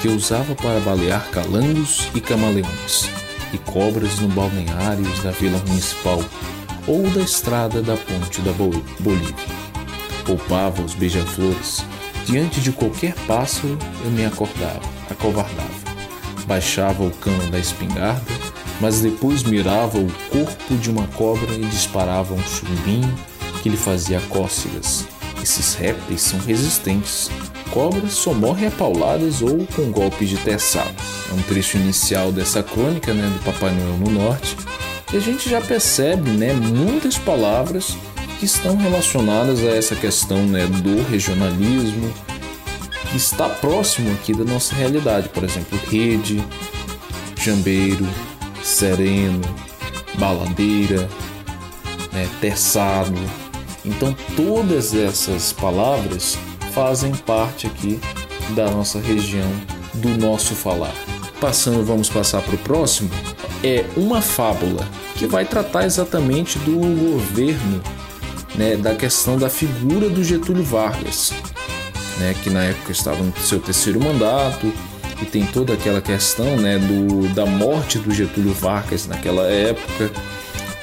que 0.00 0.08
eu 0.08 0.14
usava 0.14 0.54
para 0.54 0.80
balear 0.80 1.28
calangos 1.30 2.08
e 2.14 2.20
camaleões, 2.20 3.10
e 3.54 3.58
cobras 3.58 4.18
no 4.18 4.28
balneários 4.28 5.22
da 5.22 5.30
vila 5.30 5.58
municipal 5.66 6.22
ou 6.86 7.08
da 7.10 7.20
estrada 7.20 7.82
da 7.82 7.96
ponte 7.96 8.40
da 8.42 8.52
Bolívia. 8.52 9.34
Poupava 10.24 10.82
os 10.82 10.94
beija-flores. 10.94 11.84
Diante 12.26 12.60
de 12.60 12.72
qualquer 12.72 13.14
pássaro, 13.26 13.78
eu 14.04 14.10
me 14.10 14.24
acordava, 14.24 14.82
acovardava. 15.10 15.84
Baixava 16.46 17.04
o 17.04 17.10
cano 17.10 17.50
da 17.50 17.58
espingarda 17.58 18.22
mas 18.80 19.00
depois 19.00 19.42
mirava 19.42 19.98
o 19.98 20.10
corpo 20.30 20.76
de 20.76 20.90
uma 20.90 21.06
cobra 21.08 21.52
e 21.54 21.64
disparava 21.66 22.34
um 22.34 22.42
chumbinho 22.42 23.14
que 23.62 23.68
lhe 23.68 23.76
fazia 23.76 24.20
cócegas. 24.28 25.06
Esses 25.42 25.74
répteis 25.74 26.20
são 26.20 26.38
resistentes. 26.40 27.30
Cobras 27.70 28.12
só 28.12 28.32
morrem 28.32 28.68
a 28.68 28.70
pauladas 28.70 29.42
ou 29.42 29.66
com 29.74 29.90
golpes 29.90 30.28
de 30.28 30.36
terçado. 30.36 30.94
É 31.30 31.34
um 31.34 31.42
trecho 31.42 31.76
inicial 31.76 32.30
dessa 32.30 32.62
crônica 32.62 33.12
né, 33.12 33.28
do 33.28 33.44
Papai 33.44 33.72
Noel 33.72 33.98
no 33.98 34.10
Norte 34.10 34.56
que 35.14 35.18
a 35.18 35.20
gente 35.20 35.48
já 35.48 35.60
percebe 35.60 36.28
né, 36.30 36.52
muitas 36.52 37.16
palavras 37.16 37.96
que 38.40 38.46
estão 38.46 38.76
relacionadas 38.76 39.60
a 39.60 39.68
essa 39.68 39.94
questão 39.94 40.44
né, 40.44 40.66
do 40.66 41.08
regionalismo, 41.08 42.12
que 43.10 43.16
está 43.16 43.48
próximo 43.48 44.12
aqui 44.12 44.34
da 44.34 44.42
nossa 44.42 44.74
realidade. 44.74 45.28
Por 45.28 45.44
exemplo, 45.44 45.78
rede, 45.88 46.44
jambeiro, 47.40 48.04
sereno, 48.60 49.40
baladeira, 50.18 51.08
né, 52.12 52.28
terçado. 52.40 53.14
Então 53.84 54.16
todas 54.34 54.94
essas 54.94 55.52
palavras 55.52 56.36
fazem 56.74 57.12
parte 57.12 57.68
aqui 57.68 58.00
da 58.50 58.68
nossa 58.68 58.98
região, 58.98 59.48
do 59.94 60.08
nosso 60.08 60.54
falar. 60.54 60.92
Passando, 61.40 61.84
vamos 61.84 62.08
passar 62.08 62.42
para 62.42 62.56
o 62.56 62.58
próximo. 62.58 63.10
É 63.62 63.84
uma 63.96 64.20
fábula 64.20 64.86
que 65.14 65.26
vai 65.26 65.44
tratar 65.44 65.84
exatamente 65.84 66.58
do 66.58 66.72
governo, 66.72 67.80
né, 68.56 68.76
da 68.76 68.94
questão 68.94 69.38
da 69.38 69.48
figura 69.48 70.10
do 70.10 70.24
Getúlio 70.24 70.64
Vargas, 70.64 71.32
né, 72.18 72.34
que 72.42 72.50
na 72.50 72.64
época 72.64 72.90
estava 72.90 73.22
no 73.22 73.32
seu 73.38 73.60
terceiro 73.60 74.00
mandato, 74.00 74.72
que 75.16 75.26
tem 75.26 75.46
toda 75.46 75.74
aquela 75.74 76.00
questão 76.00 76.56
né, 76.56 76.76
do, 76.78 77.28
da 77.34 77.46
morte 77.46 78.00
do 78.00 78.12
Getúlio 78.12 78.52
Vargas 78.52 79.06
naquela 79.06 79.46
época, 79.46 80.10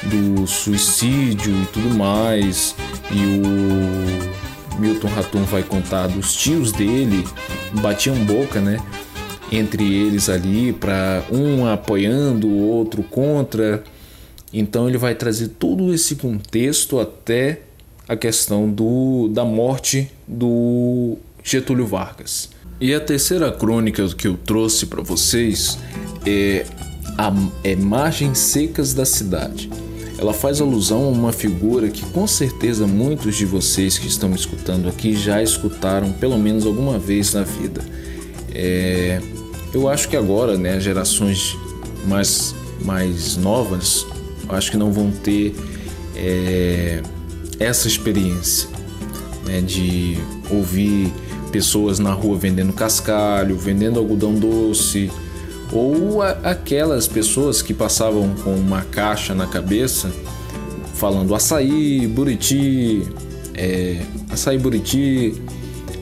do 0.03 0.47
suicídio 0.47 1.53
e 1.53 1.65
tudo 1.67 1.93
mais, 1.95 2.75
e 3.11 3.25
o 3.25 4.40
Milton 4.79 5.07
Raton 5.07 5.43
vai 5.43 5.63
contar 5.63 6.07
dos 6.07 6.33
tios 6.33 6.71
dele, 6.71 7.25
batiam 7.81 8.15
boca, 8.25 8.59
né? 8.59 8.79
Entre 9.51 9.93
eles 9.93 10.29
ali, 10.29 10.71
para 10.71 11.23
um 11.31 11.65
apoiando, 11.67 12.47
o 12.47 12.67
outro 12.69 13.03
contra. 13.03 13.83
Então 14.53 14.87
ele 14.87 14.97
vai 14.97 15.15
trazer 15.15 15.49
todo 15.49 15.93
esse 15.93 16.15
contexto 16.15 16.99
até 16.99 17.61
a 18.07 18.15
questão 18.15 18.69
do, 18.69 19.29
da 19.29 19.45
morte 19.45 20.11
do 20.27 21.17
Getúlio 21.43 21.85
Vargas. 21.85 22.49
E 22.79 22.93
a 22.93 22.99
terceira 22.99 23.51
crônica 23.51 24.07
que 24.15 24.27
eu 24.27 24.35
trouxe 24.35 24.87
para 24.87 25.01
vocês 25.01 25.77
é, 26.25 26.65
a, 27.17 27.31
é 27.63 27.75
Margens 27.75 28.39
Secas 28.39 28.93
da 28.93 29.05
Cidade. 29.05 29.69
Ela 30.21 30.33
faz 30.33 30.61
alusão 30.61 31.05
a 31.05 31.07
uma 31.07 31.33
figura 31.33 31.89
que 31.89 32.05
com 32.05 32.27
certeza 32.27 32.85
muitos 32.85 33.35
de 33.35 33.43
vocês 33.43 33.97
que 33.97 34.05
estão 34.05 34.29
me 34.29 34.35
escutando 34.35 34.87
aqui 34.87 35.15
já 35.15 35.41
escutaram 35.41 36.11
pelo 36.11 36.37
menos 36.37 36.63
alguma 36.63 36.99
vez 36.99 37.33
na 37.33 37.41
vida. 37.41 37.81
É, 38.53 39.19
eu 39.73 39.89
acho 39.89 40.07
que 40.07 40.15
agora, 40.15 40.59
né, 40.59 40.79
gerações 40.79 41.57
mais, 42.05 42.53
mais 42.85 43.35
novas, 43.35 44.05
acho 44.47 44.69
que 44.69 44.77
não 44.77 44.91
vão 44.91 45.09
ter 45.09 45.55
é, 46.15 47.01
essa 47.59 47.87
experiência 47.87 48.69
né, 49.47 49.59
de 49.59 50.19
ouvir 50.51 51.11
pessoas 51.51 51.97
na 51.97 52.13
rua 52.13 52.37
vendendo 52.37 52.73
cascalho, 52.73 53.57
vendendo 53.57 53.97
algodão 53.97 54.35
doce, 54.35 55.09
ou 55.71 56.21
a, 56.21 56.31
aquelas 56.43 57.07
pessoas 57.07 57.61
que 57.61 57.73
passavam 57.73 58.33
com 58.43 58.53
uma 58.53 58.81
caixa 58.81 59.33
na 59.33 59.47
cabeça 59.47 60.11
falando 60.95 61.33
açaí, 61.33 62.05
buriti, 62.05 63.07
é, 63.55 64.01
açaí 64.29 64.57
buriti, 64.57 65.41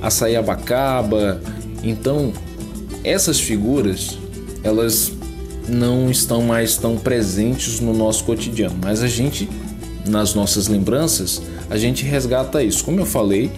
açaí 0.02 0.36
abacaba. 0.36 1.42
Então, 1.82 2.34
essas 3.04 3.40
figuras, 3.40 4.18
elas 4.64 5.14
não 5.70 6.10
estão 6.10 6.42
mais 6.42 6.76
tão 6.76 6.98
presentes 6.98 7.80
no 7.80 7.94
nosso 7.94 8.24
cotidiano, 8.26 8.76
mas 8.84 9.02
a 9.02 9.08
gente, 9.08 9.48
nas 10.06 10.34
nossas 10.34 10.68
lembranças, 10.68 11.42
a 11.70 11.78
gente 11.78 12.04
resgata 12.04 12.62
isso. 12.62 12.84
Como 12.84 13.00
eu 13.00 13.06
falei, 13.06 13.52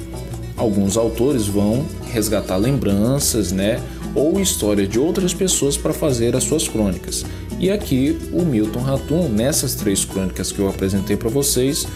alguns 0.58 0.98
autores 0.98 1.48
vão 1.48 1.86
resgatar 2.12 2.58
lembranças, 2.58 3.52
né, 3.52 3.82
ou 4.14 4.40
história 4.40 4.88
de 4.88 5.00
outras 5.00 5.34
pessoas 5.34 5.78
para 5.78 5.94
fazer 5.94 6.36
as 6.36 6.44
suas 6.44 6.68
crônicas. 6.68 7.26
E 7.60 7.70
aqui 7.70 8.18
o 8.32 8.44
Milton 8.44 8.80
Ratum, 8.80 9.30
nessas 9.30 9.76
três 9.76 10.04
crônicas 10.04 10.52
que 10.52 10.60
eu 10.60 10.68
apresentei 10.68 11.16
para 11.16 11.30
vocês, 11.30 11.88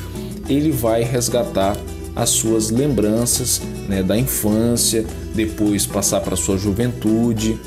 ele 0.47 0.71
vai 0.71 1.03
resgatar 1.03 1.75
as 2.15 2.29
suas 2.29 2.69
lembranças 2.69 3.61
né, 3.89 4.01
da 4.01 4.17
infância, 4.17 5.05
depois 5.33 5.85
passar 5.85 6.21
para 6.21 6.35
sua 6.35 6.57
juventude. 6.57 7.59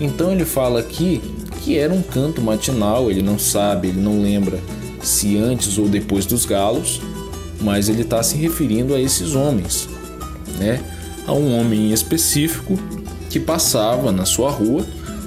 Então 0.00 0.32
ele 0.32 0.44
fala 0.44 0.80
aqui 0.80 1.20
que 1.62 1.76
era 1.76 1.92
um 1.92 2.02
canto 2.02 2.40
matinal, 2.40 3.10
ele 3.10 3.20
não 3.20 3.38
sabe, 3.38 3.88
ele 3.88 4.00
não 4.00 4.22
lembra 4.22 4.58
se 5.02 5.36
antes 5.36 5.76
ou 5.76 5.88
depois 5.88 6.24
dos 6.24 6.46
galos, 6.46 7.00
mas 7.60 7.88
ele 7.88 8.02
está 8.02 8.22
se 8.22 8.36
referindo 8.36 8.94
a 8.94 9.00
esses 9.00 9.34
homens, 9.34 9.88
né? 10.58 10.80
A 11.26 11.32
um 11.32 11.58
homem 11.58 11.92
específico 11.92 12.78
que 13.30 13.40
passava 13.40 14.12
na 14.12 14.26
sua 14.26 14.50
rua 14.50 14.84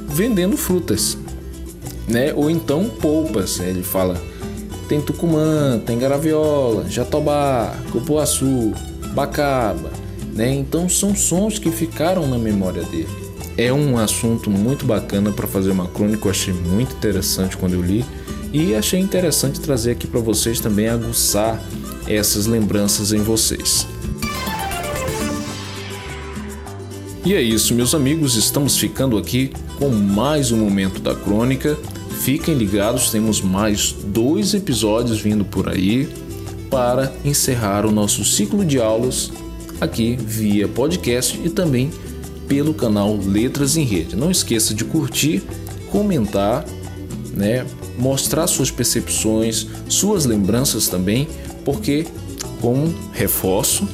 vendendo 0.10 0.56
frutas, 0.58 1.18
né? 2.08 2.34
Ou 2.36 2.52
então 2.52 2.90
polpas. 2.90 3.60
Ele 3.60 3.82
fala: 3.82 4.22
tem 4.88 5.02
tucumã, 5.02 5.82
tem 5.84 5.98
garaviola, 5.98 6.86
jatobá, 6.90 7.76
cupuaçu, 7.92 8.74
bacaba, 9.14 9.90
né? 10.34 10.54
Então 10.54 10.88
são 10.88 11.16
sons 11.16 11.58
que 11.58 11.72
ficaram 11.72 12.28
na 12.28 12.38
memória 12.38 12.84
dele. 12.84 13.24
É 13.58 13.72
um 13.72 13.98
assunto 13.98 14.50
muito 14.50 14.86
bacana 14.86 15.32
para 15.32 15.48
fazer 15.48 15.72
uma 15.72 15.88
crônica, 15.88 16.28
eu 16.28 16.32
achei 16.32 16.54
muito 16.54 16.96
interessante 16.96 17.56
quando 17.56 17.74
eu 17.74 17.82
li 17.82 18.04
e 18.52 18.76
achei 18.76 19.00
interessante 19.00 19.60
trazer 19.60 19.92
aqui 19.92 20.08
para 20.08 20.20
vocês 20.20 20.60
também 20.60 20.88
aguçar 20.88 21.62
essas 22.08 22.46
lembranças 22.48 23.14
em 23.14 23.20
vocês. 23.20 23.88
E 27.26 27.34
é 27.34 27.42
isso, 27.42 27.74
meus 27.74 27.96
amigos, 27.96 28.36
estamos 28.36 28.78
ficando 28.78 29.18
aqui 29.18 29.54
com 29.80 29.88
mais 29.88 30.52
um 30.52 30.58
momento 30.58 31.00
da 31.00 31.16
crônica. 31.16 31.78
Fiquem 32.20 32.54
ligados, 32.54 33.12
temos 33.12 33.40
mais 33.40 33.96
dois 34.08 34.54
episódios 34.54 35.22
vindo 35.22 35.46
por 35.46 35.70
aí 35.70 36.10
para 36.70 37.14
encerrar 37.24 37.86
o 37.86 37.92
nosso 37.92 38.26
ciclo 38.26 38.66
de 38.66 38.78
aulas 38.78 39.32
aqui 39.80 40.18
via 40.18 40.68
podcast 40.68 41.40
e 41.42 41.50
também 41.50 41.92
pelo 42.46 42.74
canal 42.74 43.16
Letras 43.16 43.78
em 43.78 43.86
Rede. 43.86 44.18
Não 44.18 44.30
esqueça 44.30 44.74
de 44.74 44.84
curtir, 44.84 45.42
comentar, 45.90 46.66
né, 47.34 47.66
mostrar 47.98 48.48
suas 48.48 48.70
percepções, 48.70 49.66
suas 49.88 50.26
lembranças 50.26 50.90
também, 50.90 51.30
porque, 51.64 52.06
como 52.60 52.94
reforço, 53.14 53.88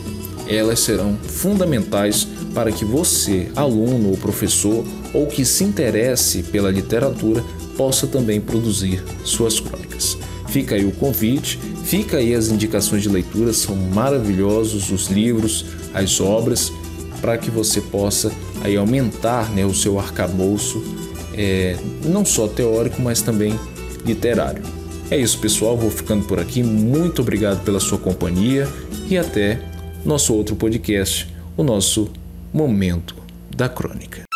elas 0.47 0.79
serão 0.79 1.15
fundamentais 1.15 2.27
para 2.53 2.71
que 2.71 2.83
você, 2.83 3.49
aluno 3.55 4.09
ou 4.09 4.17
professor, 4.17 4.85
ou 5.13 5.27
que 5.27 5.45
se 5.45 5.63
interesse 5.63 6.43
pela 6.43 6.71
literatura, 6.71 7.43
possa 7.77 8.07
também 8.07 8.41
produzir 8.41 9.03
suas 9.23 9.59
crônicas. 9.59 10.17
Fica 10.47 10.75
aí 10.75 10.85
o 10.85 10.91
convite, 10.91 11.59
fica 11.83 12.17
aí 12.17 12.33
as 12.33 12.49
indicações 12.49 13.03
de 13.03 13.09
leitura, 13.09 13.53
são 13.53 13.75
maravilhosos 13.75 14.91
os 14.91 15.07
livros, 15.07 15.65
as 15.93 16.19
obras, 16.19 16.71
para 17.21 17.37
que 17.37 17.51
você 17.51 17.81
possa 17.81 18.31
aí 18.61 18.75
aumentar 18.75 19.49
né, 19.51 19.65
o 19.65 19.73
seu 19.73 19.99
arcabouço, 19.99 20.83
é, 21.33 21.77
não 22.03 22.25
só 22.25 22.47
teórico, 22.47 23.01
mas 23.01 23.21
também 23.21 23.57
literário. 24.05 24.63
É 25.11 25.17
isso, 25.17 25.39
pessoal. 25.39 25.75
Vou 25.75 25.89
ficando 25.89 26.25
por 26.25 26.39
aqui. 26.39 26.61
Muito 26.61 27.21
obrigado 27.21 27.63
pela 27.63 27.79
sua 27.79 27.97
companhia 27.97 28.67
e 29.09 29.17
até 29.17 29.59
nosso 30.05 30.33
outro 30.33 30.55
podcast, 30.55 31.27
o 31.57 31.63
nosso 31.63 32.09
Momento 32.51 33.15
da 33.55 33.69
Crônica. 33.69 34.28